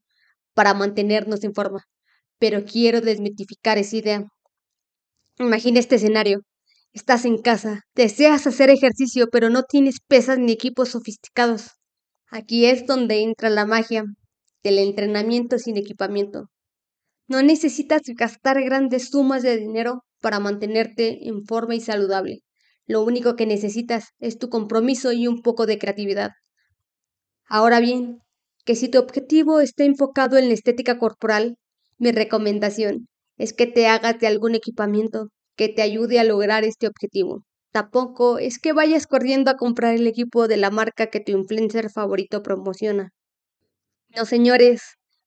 para 0.54 0.76
mantenernos 0.76 1.44
en 1.44 1.54
forma, 1.56 1.84
pero 2.38 2.64
quiero 2.64 3.02
desmitificar 3.02 3.80
esa 3.80 3.98
idea. 3.98 4.28
Imagina 5.40 5.80
este 5.80 5.96
escenario. 5.96 6.42
Estás 6.94 7.26
en 7.26 7.40
casa, 7.42 7.82
deseas 7.96 8.46
hacer 8.46 8.70
ejercicio, 8.70 9.28
pero 9.32 9.50
no 9.50 9.64
tienes 9.64 9.98
pesas 10.08 10.38
ni 10.38 10.52
equipos 10.52 10.90
sofisticados. 10.90 11.72
Aquí 12.30 12.66
es 12.66 12.86
donde 12.86 13.24
entra 13.24 13.50
la 13.50 13.66
magia 13.66 14.04
del 14.64 14.78
entrenamiento 14.78 15.58
sin 15.58 15.78
equipamiento. 15.78 16.50
No 17.28 17.42
necesitas 17.42 18.02
gastar 18.16 18.62
grandes 18.64 19.10
sumas 19.10 19.42
de 19.42 19.58
dinero 19.58 20.04
para 20.22 20.40
mantenerte 20.40 21.28
en 21.28 21.46
forma 21.46 21.76
y 21.76 21.82
saludable. 21.82 22.42
Lo 22.90 23.04
único 23.04 23.36
que 23.36 23.46
necesitas 23.46 24.16
es 24.20 24.40
tu 24.40 24.50
compromiso 24.50 25.12
y 25.12 25.28
un 25.28 25.44
poco 25.44 25.68
de 25.68 25.78
creatividad. 25.78 26.32
Ahora 27.48 27.80
bien, 27.80 28.24
que 28.66 28.74
si 28.74 28.90
tu 28.90 28.98
objetivo 28.98 29.60
está 29.60 29.84
enfocado 29.84 30.38
en 30.38 30.48
la 30.48 30.56
estética 30.56 30.98
corporal, 30.98 31.58
mi 32.00 32.12
recomendación 32.12 33.08
es 33.38 33.54
que 33.54 33.68
te 33.68 33.86
hagas 33.86 34.18
de 34.18 34.26
algún 34.26 34.56
equipamiento 34.56 35.28
que 35.56 35.70
te 35.70 35.84
ayude 35.84 36.20
a 36.20 36.24
lograr 36.24 36.64
este 36.64 36.88
objetivo. 36.88 37.44
Tampoco 37.72 38.40
es 38.40 38.58
que 38.58 38.74
vayas 38.74 39.06
corriendo 39.06 39.52
a 39.52 39.58
comprar 39.58 39.94
el 39.94 40.08
equipo 40.08 40.48
de 40.48 40.58
la 40.58 40.72
marca 40.72 41.12
que 41.12 41.20
tu 41.20 41.32
influencer 41.34 41.92
favorito 41.92 42.42
promociona. 42.42 43.12
No, 44.16 44.26
señores, 44.26 44.82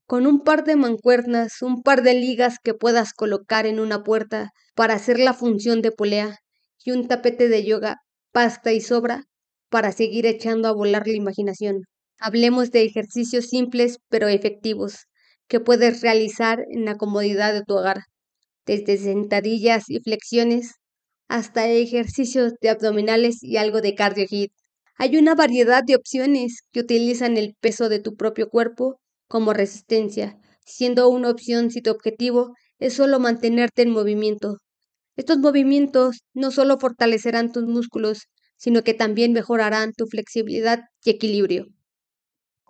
con 0.08 0.26
un 0.26 0.40
par 0.40 0.64
de 0.64 0.74
mancuernas, 0.74 1.62
un 1.62 1.84
par 1.84 2.02
de 2.02 2.14
ligas 2.14 2.56
que 2.60 2.74
puedas 2.74 3.12
colocar 3.12 3.66
en 3.66 3.78
una 3.78 4.02
puerta 4.02 4.50
para 4.74 4.94
hacer 4.94 5.20
la 5.20 5.32
función 5.32 5.80
de 5.80 5.92
polea 5.92 6.41
y 6.84 6.92
un 6.92 7.08
tapete 7.08 7.48
de 7.48 7.64
yoga, 7.64 7.96
pasta 8.32 8.72
y 8.72 8.80
sobra 8.80 9.24
para 9.68 9.92
seguir 9.92 10.26
echando 10.26 10.68
a 10.68 10.72
volar 10.72 11.06
la 11.06 11.16
imaginación. 11.16 11.82
Hablemos 12.18 12.70
de 12.70 12.82
ejercicios 12.82 13.46
simples 13.46 13.98
pero 14.08 14.28
efectivos 14.28 15.06
que 15.48 15.60
puedes 15.60 16.00
realizar 16.02 16.64
en 16.70 16.84
la 16.84 16.96
comodidad 16.96 17.52
de 17.52 17.62
tu 17.62 17.74
hogar, 17.74 18.02
desde 18.66 18.96
sentadillas 18.96 19.84
y 19.88 20.00
flexiones 20.00 20.74
hasta 21.28 21.66
ejercicios 21.68 22.52
de 22.60 22.68
abdominales 22.68 23.42
y 23.42 23.56
algo 23.56 23.80
de 23.80 23.94
cardio. 23.94 24.26
Hay 24.96 25.16
una 25.16 25.34
variedad 25.34 25.82
de 25.82 25.96
opciones 25.96 26.60
que 26.72 26.80
utilizan 26.80 27.36
el 27.36 27.54
peso 27.60 27.88
de 27.88 28.00
tu 28.00 28.14
propio 28.14 28.48
cuerpo 28.48 29.00
como 29.28 29.52
resistencia, 29.52 30.38
siendo 30.64 31.08
una 31.08 31.30
opción 31.30 31.70
si 31.70 31.80
tu 31.80 31.90
objetivo 31.90 32.54
es 32.78 32.94
solo 32.94 33.18
mantenerte 33.18 33.82
en 33.82 33.90
movimiento. 33.90 34.58
Estos 35.16 35.38
movimientos 35.38 36.22
no 36.34 36.50
solo 36.50 36.78
fortalecerán 36.78 37.52
tus 37.52 37.64
músculos, 37.64 38.28
sino 38.56 38.82
que 38.84 38.94
también 38.94 39.32
mejorarán 39.32 39.92
tu 39.92 40.06
flexibilidad 40.06 40.80
y 41.04 41.10
equilibrio. 41.10 41.66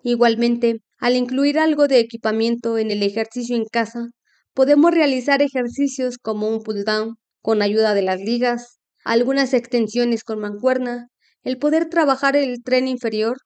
Igualmente, 0.03 0.81
al 0.99 1.17
incluir 1.17 1.59
algo 1.59 1.87
de 1.87 2.01
equipamiento 2.01 2.79
en 2.79 2.91
el 2.91 3.03
ejercicio 3.03 3.57
en 3.57 3.65
casa, 3.65 4.07
podemos 4.55 4.93
realizar 4.93 5.43
ejercicios 5.43 6.19
como 6.19 6.49
un 6.49 6.63
pull 6.63 6.85
down, 6.85 7.17
con 7.41 7.63
ayuda 7.63 7.95
de 7.95 8.03
las 8.03 8.21
ligas, 8.21 8.79
algunas 9.05 9.55
extensiones 9.55 10.25
con 10.25 10.41
mancuerna, 10.41 11.09
el 11.43 11.59
poder 11.59 11.89
trabajar 11.89 12.37
el 12.37 12.63
tren 12.63 12.87
inferior 12.89 13.37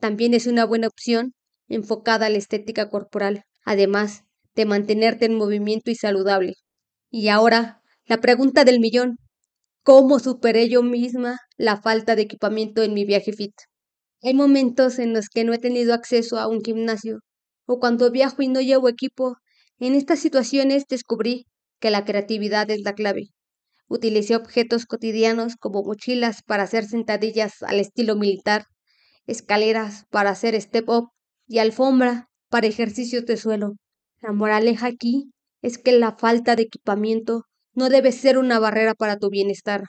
también 0.00 0.34
es 0.34 0.46
una 0.46 0.64
buena 0.64 0.88
opción 0.88 1.32
enfocada 1.68 2.26
a 2.26 2.30
la 2.30 2.38
estética 2.38 2.90
corporal, 2.90 3.44
además 3.64 4.24
de 4.54 4.66
mantenerte 4.66 5.24
en 5.26 5.34
movimiento 5.34 5.90
y 5.90 5.94
saludable. 5.94 6.54
Y 7.10 7.28
ahora, 7.28 7.80
la 8.06 8.18
pregunta 8.20 8.64
del 8.64 8.80
millón. 8.80 9.16
¿Cómo 9.82 10.18
superé 10.18 10.68
yo 10.68 10.82
misma 10.82 11.38
la 11.56 11.80
falta 11.80 12.16
de 12.16 12.22
equipamiento 12.22 12.82
en 12.82 12.92
mi 12.92 13.04
viaje 13.04 13.32
fit? 13.32 13.54
Hay 14.22 14.34
momentos 14.34 14.98
en 14.98 15.14
los 15.14 15.28
que 15.28 15.44
no 15.44 15.54
he 15.54 15.58
tenido 15.58 15.94
acceso 15.94 16.38
a 16.38 16.46
un 16.46 16.60
gimnasio, 16.62 17.20
o 17.66 17.78
cuando 17.78 18.10
viajo 18.10 18.42
y 18.42 18.48
no 18.48 18.60
llevo 18.60 18.88
equipo. 18.88 19.36
En 19.78 19.94
estas 19.94 20.18
situaciones 20.18 20.84
descubrí 20.88 21.46
que 21.80 21.90
la 21.90 22.04
creatividad 22.04 22.70
es 22.70 22.82
la 22.82 22.92
clave. 22.94 23.28
Utilicé 23.88 24.36
objetos 24.36 24.86
cotidianos 24.86 25.56
como 25.56 25.82
mochilas 25.82 26.42
para 26.42 26.64
hacer 26.64 26.84
sentadillas 26.86 27.62
al 27.62 27.80
estilo 27.80 28.16
militar, 28.16 28.64
escaleras 29.26 30.04
para 30.10 30.30
hacer 30.30 30.60
step 30.60 30.88
up 30.88 31.08
y 31.46 31.58
alfombra 31.58 32.28
para 32.50 32.66
ejercicios 32.66 33.24
de 33.26 33.36
suelo. 33.36 33.74
La 34.20 34.32
moraleja 34.32 34.86
aquí 34.86 35.30
es 35.62 35.78
que 35.78 35.92
la 35.92 36.16
falta 36.16 36.56
de 36.56 36.64
equipamiento 36.64 37.44
no 37.74 37.88
debe 37.88 38.12
ser 38.12 38.38
una 38.38 38.58
barrera 38.58 38.94
para 38.94 39.18
tu 39.18 39.30
bienestar. 39.30 39.84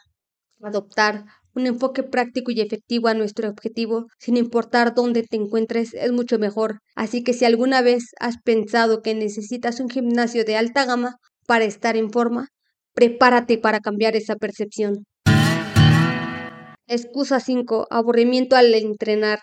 Adoptar 0.62 1.26
un 1.56 1.67
enfoque 1.67 2.04
práctico 2.04 2.52
y 2.52 2.60
efectivo 2.60 3.08
a 3.08 3.13
nuestro 3.13 3.50
objetivo, 3.50 4.08
sin 4.19 4.36
importar 4.36 4.93
dónde 4.93 5.24
te 5.24 5.38
encuentres, 5.38 5.93
es 5.93 6.12
mucho 6.12 6.38
mejor. 6.38 6.80
Así 6.95 7.24
que 7.24 7.34
si 7.34 7.45
alguna 7.45 7.82
vez 7.82 8.12
has 8.19 8.38
pensado 8.43 9.02
que 9.02 9.15
necesitas 9.15 9.80
un 9.80 9.89
gimnasio 9.89 10.43
de 10.43 10.58
alta 10.58 10.86
gama 10.86 11.15
para 11.48 11.63
estar 11.63 11.95
en 11.95 12.12
forma, 12.12 12.50
prepárate 12.93 13.58
para 13.58 13.80
cambiar 13.80 14.15
esa 14.15 14.36
percepción. 14.36 15.06
Excusa 16.88 17.39
5. 17.39 17.88
Aburrimiento 17.89 18.56
al 18.56 18.74
entrenar. 18.74 19.39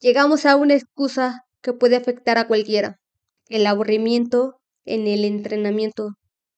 Llegamos 0.00 0.44
a 0.46 0.56
una 0.56 0.74
excusa 0.74 1.40
que 1.62 1.72
puede 1.72 1.96
afectar 1.96 2.36
a 2.36 2.46
cualquiera. 2.46 2.98
El 3.48 3.66
aburrimiento 3.66 4.56
en 4.84 5.06
el 5.06 5.24
entrenamiento. 5.24 6.10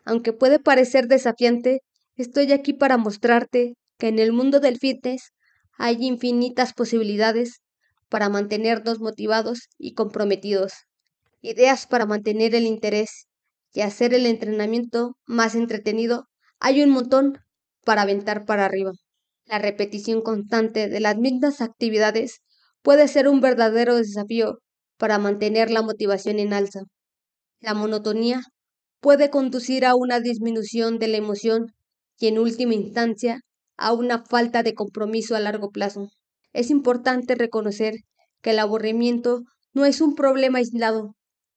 Aunque 0.07 0.33
puede 0.33 0.61
parecer 0.61 1.09
desafiante, 1.09 1.83
estoy 2.15 2.53
aquí 2.53 2.73
para 2.73 2.97
mostrarte 2.97 3.75
que 3.99 4.09
en 4.09 4.21
el 4.21 4.33
mundo 4.33 4.61
del 4.61 4.79
fitness 4.79 5.33
hay 5.77 6.07
infinitas 6.07 6.73
posibilidades 6.73 7.61
para 8.09 8.29
mantenernos 8.29 9.01
motivados 9.01 9.69
y 9.79 9.95
comprometidos. 9.95 10.73
Ideas 11.43 11.87
para 11.89 12.07
mantener 12.07 12.55
el 12.55 12.67
interés 12.67 13.27
y 13.73 13.81
hacer 13.81 14.15
el 14.15 14.27
entrenamiento 14.27 15.17
más 15.27 15.57
entretenido. 15.57 16.29
Hay 16.61 16.83
un 16.83 16.91
montón 16.91 17.39
para 17.85 18.03
aventar 18.03 18.45
para 18.45 18.65
arriba. 18.65 18.93
La 19.45 19.59
repetición 19.59 20.23
constante 20.23 20.89
de 20.89 21.01
las 21.01 21.17
mismas 21.17 21.61
actividades 21.61 22.39
puede 22.81 23.09
ser 23.09 23.27
un 23.29 23.41
verdadero 23.41 23.97
desafío 23.97 24.61
para 24.99 25.19
mantener 25.19 25.71
la 25.71 25.83
motivación 25.83 26.39
en 26.39 26.53
alza. 26.53 26.83
La 27.61 27.75
monotonía 27.75 28.43
puede 29.07 29.31
conducir 29.31 29.85
a 29.85 29.95
una 29.95 30.19
disminución 30.19 30.99
de 30.99 31.07
la 31.07 31.19
emoción 31.19 31.73
y 32.19 32.27
en 32.27 32.41
última 32.41 32.75
instancia 32.75 33.39
a 33.77 33.93
una 33.93 34.25
falta 34.25 34.65
de 34.65 34.75
compromiso 34.75 35.37
a 35.37 35.39
largo 35.39 35.71
plazo. 35.71 36.09
Es 36.53 36.71
importante 36.71 37.37
reconocer 37.37 37.95
que 38.43 38.51
el 38.51 38.59
aburrimiento 38.59 39.43
no 39.73 39.85
es 39.85 40.01
un 40.01 40.17
problema 40.17 40.59
aislado. 40.59 41.15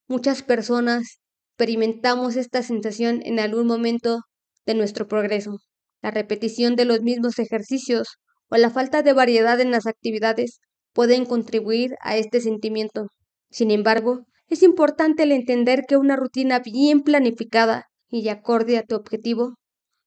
Muchas 0.08 0.44
personas 0.44 1.22
experimentamos 1.54 2.36
esta 2.36 2.62
sensación 2.62 3.22
en 3.26 3.40
algún 3.40 3.66
momento 3.66 4.20
de 4.68 4.76
nuestro 4.76 5.08
progreso. 5.08 5.58
La 6.04 6.12
repetición 6.12 6.76
de 6.76 6.86
los 6.86 7.02
mismos 7.02 7.40
ejercicios 7.40 8.10
o 8.52 8.58
la 8.58 8.70
falta 8.70 9.02
de 9.02 9.14
variedad 9.14 9.60
en 9.60 9.72
las 9.72 9.88
actividades 9.88 10.60
pueden 10.94 11.26
contribuir 11.26 11.96
a 12.02 12.16
este 12.16 12.42
sentimiento. 12.42 13.08
Sin 13.50 13.72
embargo, 13.72 14.28
es 14.50 14.64
importante 14.64 15.24
el 15.24 15.32
entender 15.32 15.86
que 15.88 15.98
una 15.98 16.16
rutina 16.16 16.60
bien 16.60 17.02
planificada 17.02 17.86
y 18.10 18.28
acorde 18.30 18.78
a 18.78 18.84
tu 18.84 18.96
objetivo 18.96 19.56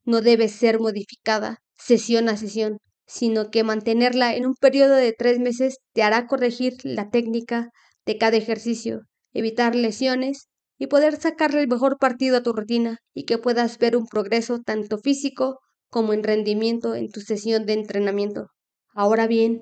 no 0.05 0.21
debe 0.21 0.49
ser 0.49 0.81
modificada 0.81 1.59
sesión 1.79 2.29
a 2.29 2.37
sesión, 2.37 2.79
sino 3.07 3.51
que 3.51 3.65
mantenerla 3.65 4.35
en 4.35 4.47
un 4.47 4.55
periodo 4.55 4.95
de 4.95 5.13
tres 5.13 5.39
meses 5.39 5.79
te 5.93 6.03
hará 6.03 6.27
corregir 6.27 6.75
la 6.83 7.11
técnica 7.11 7.71
de 8.05 8.19
cada 8.19 8.37
ejercicio, 8.37 9.03
evitar 9.33 9.75
lesiones 9.75 10.49
y 10.79 10.89
poder 10.89 11.17
sacarle 11.17 11.61
el 11.61 11.69
mejor 11.69 11.99
partido 11.99 12.37
a 12.37 12.43
tu 12.43 12.53
rutina 12.53 12.99
y 13.15 13.25
que 13.25 13.39
puedas 13.39 13.79
ver 13.79 13.97
un 13.97 14.07
progreso 14.07 14.59
tanto 14.61 14.99
físico 14.99 15.61
como 15.89 16.13
en 16.13 16.25
rendimiento 16.25 16.95
en 16.95 17.11
tu 17.11 17.21
sesión 17.21 17.67
de 17.67 17.75
entrenamiento. 17.75 18.47
Ahora 18.95 19.27
bien, 19.27 19.61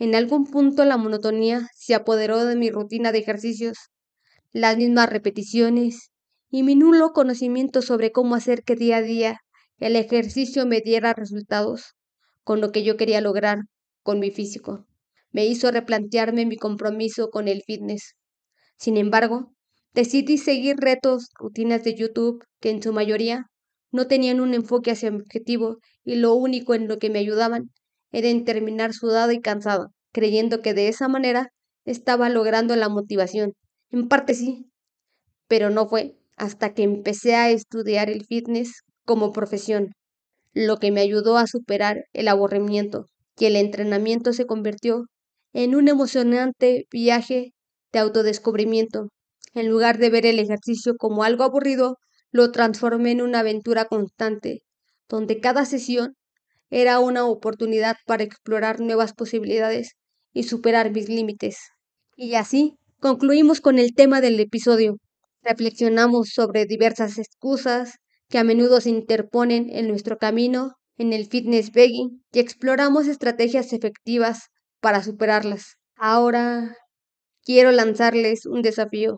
en 0.00 0.14
algún 0.14 0.46
punto 0.46 0.86
la 0.86 0.96
monotonía 0.96 1.68
se 1.76 1.94
apoderó 1.94 2.46
de 2.46 2.56
mi 2.56 2.70
rutina 2.70 3.12
de 3.12 3.18
ejercicios, 3.18 3.76
las 4.50 4.78
mismas 4.78 5.10
repeticiones 5.10 6.10
y 6.50 6.62
mi 6.62 6.74
nulo 6.74 7.10
conocimiento 7.12 7.82
sobre 7.82 8.10
cómo 8.10 8.34
hacer 8.34 8.62
que 8.62 8.76
día 8.76 8.96
a 8.96 9.02
día 9.02 9.40
el 9.78 9.96
ejercicio 9.96 10.64
me 10.66 10.80
diera 10.80 11.12
resultados. 11.12 11.94
con 12.44 12.60
lo 12.62 12.72
que 12.72 12.82
yo 12.82 12.96
quería 12.96 13.20
lograr 13.20 13.58
con 14.02 14.18
mi 14.18 14.30
físico. 14.30 14.86
Me 15.30 15.46
hizo 15.46 15.70
replantearme 15.70 16.46
mi 16.46 16.56
compromiso 16.56 17.28
con 17.30 17.46
el 17.48 17.62
fitness. 17.62 18.14
Sin 18.78 18.96
embargo, 18.96 19.52
decidí 19.92 20.38
seguir 20.38 20.76
retos, 20.78 21.28
rutinas 21.38 21.84
de 21.84 21.94
YouTube 21.94 22.42
que 22.60 22.70
en 22.70 22.82
su 22.82 22.92
mayoría 22.94 23.46
no 23.92 24.06
tenían 24.06 24.40
un 24.40 24.54
enfoque 24.54 24.90
hacia 24.92 25.10
mi 25.10 25.20
objetivo 25.20 25.76
y 26.04 26.16
lo 26.16 26.34
único 26.34 26.74
en 26.74 26.88
lo 26.88 26.98
que 26.98 27.10
me 27.10 27.18
ayudaban 27.18 27.70
era 28.12 28.28
en 28.28 28.44
terminar 28.44 28.92
sudado 28.92 29.32
y 29.32 29.40
cansado, 29.40 29.88
creyendo 30.12 30.62
que 30.62 30.74
de 30.74 30.88
esa 30.88 31.08
manera 31.08 31.48
estaba 31.84 32.28
logrando 32.28 32.76
la 32.76 32.88
motivación. 32.88 33.52
En 33.90 34.08
parte 34.08 34.34
sí, 34.34 34.70
pero 35.48 35.70
no 35.70 35.88
fue 35.88 36.16
hasta 36.36 36.72
que 36.72 36.82
empecé 36.82 37.34
a 37.34 37.50
estudiar 37.50 38.08
el 38.08 38.24
fitness 38.24 38.82
como 39.04 39.32
profesión, 39.32 39.92
lo 40.52 40.78
que 40.78 40.90
me 40.90 41.00
ayudó 41.00 41.36
a 41.36 41.46
superar 41.46 42.04
el 42.12 42.28
aburrimiento, 42.28 43.06
que 43.36 43.48
el 43.48 43.56
entrenamiento 43.56 44.32
se 44.32 44.46
convirtió 44.46 45.04
en 45.52 45.74
un 45.74 45.88
emocionante 45.88 46.86
viaje 46.90 47.52
de 47.92 47.98
autodescubrimiento. 47.98 49.08
En 49.52 49.68
lugar 49.68 49.98
de 49.98 50.10
ver 50.10 50.26
el 50.26 50.38
ejercicio 50.38 50.94
como 50.96 51.24
algo 51.24 51.44
aburrido, 51.44 51.96
lo 52.30 52.52
transformé 52.52 53.10
en 53.12 53.22
una 53.22 53.40
aventura 53.40 53.86
constante, 53.86 54.62
donde 55.08 55.40
cada 55.40 55.64
sesión 55.64 56.14
era 56.70 57.00
una 57.00 57.26
oportunidad 57.26 57.96
para 58.06 58.24
explorar 58.24 58.80
nuevas 58.80 59.12
posibilidades 59.12 59.96
y 60.32 60.44
superar 60.44 60.90
mis 60.92 61.08
límites. 61.08 61.58
Y 62.16 62.34
así 62.34 62.74
concluimos 63.00 63.60
con 63.60 63.78
el 63.78 63.94
tema 63.94 64.20
del 64.20 64.38
episodio. 64.40 64.96
Reflexionamos 65.42 66.30
sobre 66.34 66.66
diversas 66.66 67.18
excusas 67.18 67.96
que 68.28 68.38
a 68.38 68.44
menudo 68.44 68.80
se 68.80 68.90
interponen 68.90 69.68
en 69.70 69.88
nuestro 69.88 70.16
camino 70.18 70.72
en 71.00 71.14
el 71.14 71.26
fitness 71.26 71.72
begging 71.72 72.22
y 72.30 72.40
exploramos 72.40 73.06
estrategias 73.06 73.72
efectivas 73.72 74.48
para 74.80 75.02
superarlas. 75.02 75.76
Ahora 75.96 76.76
quiero 77.42 77.72
lanzarles 77.72 78.44
un 78.44 78.60
desafío. 78.60 79.16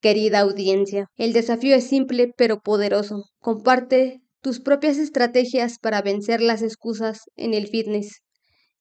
Querida 0.00 0.40
audiencia, 0.40 1.06
el 1.16 1.32
desafío 1.32 1.76
es 1.76 1.86
simple 1.88 2.32
pero 2.36 2.60
poderoso. 2.60 3.22
Comparte 3.38 4.23
tus 4.44 4.60
propias 4.60 4.98
estrategias 4.98 5.78
para 5.78 6.02
vencer 6.02 6.42
las 6.42 6.60
excusas 6.60 7.22
en 7.34 7.54
el 7.54 7.66
fitness, 7.66 8.20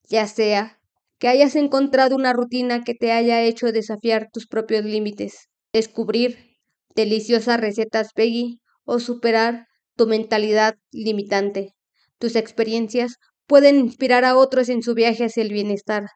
ya 0.10 0.28
sea 0.28 0.78
que 1.20 1.30
hayas 1.30 1.56
encontrado 1.56 2.18
una 2.18 2.34
rutina 2.34 2.84
que 2.84 2.94
te 2.94 3.14
haya 3.14 3.42
hecho 3.42 3.72
desafiar 3.72 4.28
tus 4.34 4.46
propios 4.46 4.84
límites, 4.84 5.48
descubrir 5.72 6.58
deliciosas 6.98 7.62
recetas 7.62 8.10
veggie 8.14 8.60
o 8.84 9.00
superar 9.00 9.68
tu 9.96 10.06
mentalidad 10.06 10.76
limitante. 10.92 11.72
Tus 12.20 12.36
experiencias 12.36 13.16
pueden 13.48 13.80
inspirar 13.80 14.26
a 14.26 14.36
otros 14.36 14.68
en 14.68 14.84
su 14.84 14.94
viaje 14.94 15.24
hacia 15.24 15.44
el 15.44 15.54
bienestar. 15.54 16.08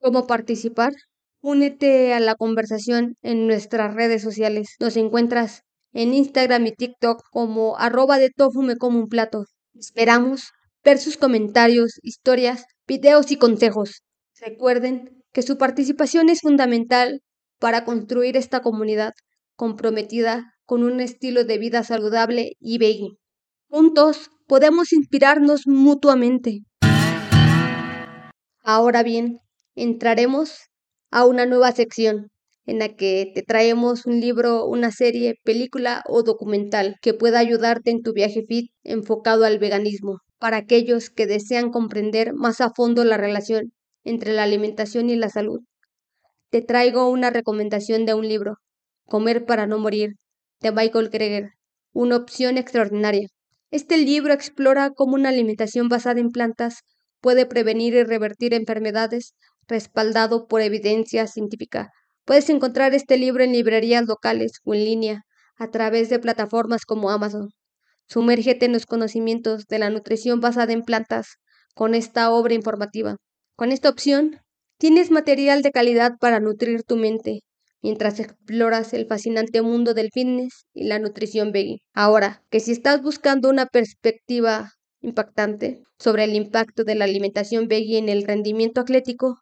¿Cómo 0.00 0.26
participar? 0.26 0.94
Únete 1.42 2.14
a 2.14 2.20
la 2.20 2.34
conversación 2.34 3.16
en 3.20 3.46
nuestras 3.46 3.92
redes 3.94 4.22
sociales. 4.22 4.76
Nos 4.80 4.96
encuentras 4.96 5.64
en 5.92 6.14
Instagram 6.14 6.66
y 6.66 6.72
TikTok 6.72 7.22
como 7.30 7.76
arroba 7.78 8.18
de 8.18 8.30
tofu 8.30 8.62
me 8.62 8.76
como 8.76 8.98
un 8.98 9.08
plato. 9.08 9.44
Esperamos 9.74 10.50
ver 10.84 10.98
sus 10.98 11.16
comentarios, 11.16 11.98
historias, 12.02 12.64
videos 12.86 13.30
y 13.30 13.36
consejos. 13.36 14.02
Recuerden 14.40 15.22
que 15.32 15.42
su 15.42 15.58
participación 15.58 16.28
es 16.28 16.40
fundamental 16.40 17.20
para 17.58 17.84
construir 17.84 18.36
esta 18.36 18.62
comunidad 18.62 19.12
comprometida 19.54 20.54
con 20.64 20.82
un 20.82 21.00
estilo 21.00 21.44
de 21.44 21.58
vida 21.58 21.84
saludable 21.84 22.52
y 22.58 22.78
veggie. 22.78 23.18
Juntos 23.68 24.30
podemos 24.46 24.92
inspirarnos 24.92 25.66
mutuamente. 25.66 26.60
Ahora 28.62 29.02
bien, 29.02 29.38
entraremos 29.74 30.70
a 31.10 31.26
una 31.26 31.46
nueva 31.46 31.72
sección 31.72 32.30
en 32.66 32.78
la 32.78 32.94
que 32.94 33.30
te 33.34 33.42
traemos 33.42 34.06
un 34.06 34.20
libro, 34.20 34.66
una 34.66 34.90
serie, 34.90 35.36
película 35.44 36.02
o 36.06 36.22
documental 36.22 36.96
que 37.02 37.14
pueda 37.14 37.38
ayudarte 37.38 37.90
en 37.90 38.02
tu 38.02 38.12
viaje 38.12 38.44
fit 38.46 38.70
enfocado 38.82 39.44
al 39.44 39.58
veganismo, 39.58 40.18
para 40.38 40.58
aquellos 40.58 41.10
que 41.10 41.26
desean 41.26 41.70
comprender 41.70 42.32
más 42.34 42.60
a 42.60 42.70
fondo 42.74 43.04
la 43.04 43.16
relación 43.16 43.72
entre 44.04 44.32
la 44.32 44.44
alimentación 44.44 45.10
y 45.10 45.16
la 45.16 45.28
salud. 45.28 45.60
Te 46.50 46.62
traigo 46.62 47.08
una 47.08 47.30
recomendación 47.30 48.06
de 48.06 48.14
un 48.14 48.26
libro, 48.28 48.56
Comer 49.06 49.44
para 49.44 49.66
no 49.66 49.78
morir, 49.78 50.14
de 50.60 50.72
Michael 50.72 51.10
Greger, 51.10 51.50
una 51.92 52.16
opción 52.16 52.58
extraordinaria. 52.58 53.28
Este 53.70 53.98
libro 53.98 54.32
explora 54.32 54.90
cómo 54.90 55.14
una 55.14 55.28
alimentación 55.28 55.88
basada 55.88 56.20
en 56.20 56.30
plantas 56.30 56.80
puede 57.20 57.46
prevenir 57.46 57.94
y 57.94 58.02
revertir 58.02 58.54
enfermedades 58.54 59.34
respaldado 59.68 60.46
por 60.48 60.60
evidencia 60.60 61.26
científica. 61.26 61.90
Puedes 62.24 62.48
encontrar 62.50 62.94
este 62.94 63.16
libro 63.18 63.42
en 63.44 63.52
librerías 63.52 64.06
locales 64.06 64.52
o 64.64 64.74
en 64.74 64.84
línea 64.84 65.22
a 65.56 65.70
través 65.70 66.08
de 66.10 66.18
plataformas 66.18 66.84
como 66.84 67.10
Amazon. 67.10 67.50
Sumérgete 68.08 68.66
en 68.66 68.72
los 68.72 68.86
conocimientos 68.86 69.66
de 69.66 69.78
la 69.78 69.90
nutrición 69.90 70.40
basada 70.40 70.72
en 70.72 70.82
plantas 70.82 71.36
con 71.74 71.94
esta 71.94 72.30
obra 72.30 72.54
informativa. 72.54 73.16
Con 73.56 73.72
esta 73.72 73.88
opción, 73.88 74.40
tienes 74.78 75.10
material 75.10 75.62
de 75.62 75.70
calidad 75.70 76.12
para 76.20 76.40
nutrir 76.40 76.82
tu 76.82 76.96
mente 76.96 77.40
mientras 77.82 78.20
exploras 78.20 78.92
el 78.92 79.06
fascinante 79.06 79.62
mundo 79.62 79.94
del 79.94 80.10
fitness 80.12 80.66
y 80.74 80.84
la 80.84 80.98
nutrición 80.98 81.52
veggie. 81.52 81.78
Ahora, 81.94 82.42
que 82.50 82.60
si 82.60 82.72
estás 82.72 83.02
buscando 83.02 83.48
una 83.48 83.66
perspectiva 83.66 84.72
impactante 85.00 85.82
sobre 85.98 86.24
el 86.24 86.34
impacto 86.34 86.84
de 86.84 86.94
la 86.94 87.04
alimentación 87.04 87.68
veggie 87.68 87.98
en 87.98 88.08
el 88.08 88.24
rendimiento 88.24 88.80
atlético, 88.80 89.38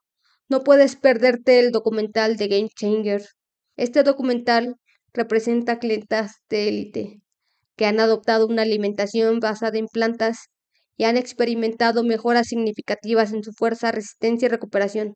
no 0.48 0.62
puedes 0.64 0.96
perderte 0.96 1.60
el 1.60 1.72
documental 1.72 2.36
de 2.36 2.48
Game 2.48 2.68
Changer. 2.74 3.22
Este 3.76 4.02
documental 4.02 4.76
representa 5.12 5.72
atletas 5.72 6.36
de 6.48 6.68
élite 6.68 7.20
que 7.76 7.86
han 7.86 8.00
adoptado 8.00 8.46
una 8.46 8.62
alimentación 8.62 9.38
basada 9.38 9.78
en 9.78 9.86
plantas 9.86 10.48
y 10.96 11.04
han 11.04 11.16
experimentado 11.16 12.02
mejoras 12.02 12.48
significativas 12.48 13.32
en 13.32 13.44
su 13.44 13.52
fuerza, 13.52 13.92
resistencia 13.92 14.46
y 14.46 14.48
recuperación. 14.48 15.14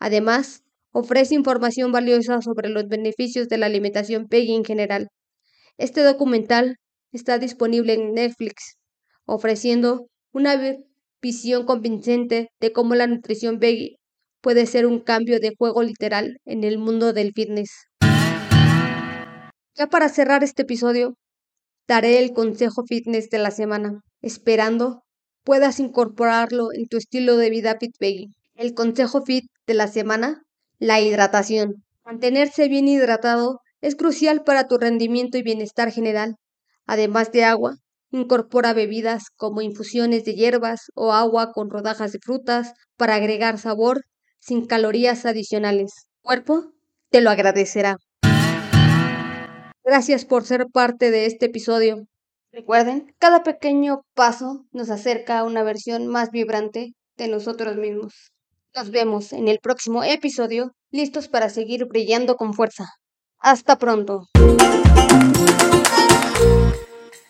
Además, 0.00 0.62
ofrece 0.90 1.36
información 1.36 1.92
valiosa 1.92 2.40
sobre 2.42 2.68
los 2.68 2.88
beneficios 2.88 3.48
de 3.48 3.58
la 3.58 3.66
alimentación 3.66 4.26
veggie 4.28 4.56
en 4.56 4.64
general. 4.64 5.08
Este 5.78 6.02
documental 6.02 6.78
está 7.12 7.38
disponible 7.38 7.94
en 7.94 8.12
Netflix, 8.12 8.76
ofreciendo 9.24 10.08
una 10.32 10.60
visión 11.22 11.64
convincente 11.64 12.48
de 12.58 12.72
cómo 12.72 12.96
la 12.96 13.06
nutrición 13.06 13.60
veggie 13.60 13.99
puede 14.40 14.66
ser 14.66 14.86
un 14.86 15.00
cambio 15.00 15.40
de 15.40 15.54
juego 15.56 15.82
literal 15.82 16.38
en 16.44 16.64
el 16.64 16.78
mundo 16.78 17.12
del 17.12 17.32
fitness. 17.32 17.70
Ya 19.74 19.86
para 19.88 20.08
cerrar 20.08 20.44
este 20.44 20.62
episodio, 20.62 21.14
daré 21.88 22.18
el 22.18 22.32
consejo 22.32 22.82
fitness 22.86 23.30
de 23.30 23.38
la 23.38 23.50
semana, 23.50 24.00
esperando 24.20 25.02
puedas 25.44 25.80
incorporarlo 25.80 26.68
en 26.72 26.86
tu 26.86 26.96
estilo 26.96 27.36
de 27.36 27.50
vida 27.50 27.76
fit 27.80 27.94
veggie. 27.98 28.28
El 28.54 28.74
consejo 28.74 29.22
fit 29.22 29.44
de 29.66 29.74
la 29.74 29.88
semana 29.88 30.42
la 30.78 31.00
hidratación. 31.00 31.84
Mantenerse 32.04 32.68
bien 32.68 32.88
hidratado 32.88 33.60
es 33.80 33.96
crucial 33.96 34.42
para 34.44 34.66
tu 34.66 34.78
rendimiento 34.78 35.38
y 35.38 35.42
bienestar 35.42 35.92
general. 35.92 36.36
Además 36.86 37.32
de 37.32 37.44
agua, 37.44 37.76
incorpora 38.10 38.72
bebidas 38.72 39.24
como 39.36 39.60
infusiones 39.60 40.24
de 40.24 40.34
hierbas 40.34 40.90
o 40.94 41.12
agua 41.12 41.52
con 41.52 41.70
rodajas 41.70 42.12
de 42.12 42.18
frutas 42.20 42.72
para 42.96 43.14
agregar 43.14 43.58
sabor 43.58 44.02
sin 44.40 44.66
calorías 44.66 45.26
adicionales. 45.26 45.92
cuerpo 46.22 46.72
te 47.10 47.20
lo 47.20 47.30
agradecerá. 47.30 47.96
Gracias 49.84 50.24
por 50.24 50.44
ser 50.44 50.66
parte 50.72 51.10
de 51.10 51.26
este 51.26 51.46
episodio. 51.46 52.06
Recuerden, 52.52 53.14
cada 53.18 53.42
pequeño 53.42 54.02
paso 54.14 54.64
nos 54.72 54.90
acerca 54.90 55.38
a 55.38 55.44
una 55.44 55.62
versión 55.62 56.06
más 56.06 56.30
vibrante 56.30 56.94
de 57.16 57.28
nosotros 57.28 57.76
mismos. 57.76 58.32
Nos 58.74 58.90
vemos 58.90 59.32
en 59.32 59.48
el 59.48 59.58
próximo 59.60 60.04
episodio, 60.04 60.72
listos 60.90 61.28
para 61.28 61.48
seguir 61.48 61.86
brillando 61.86 62.36
con 62.36 62.54
fuerza. 62.54 62.86
Hasta 63.38 63.78
pronto. 63.78 64.26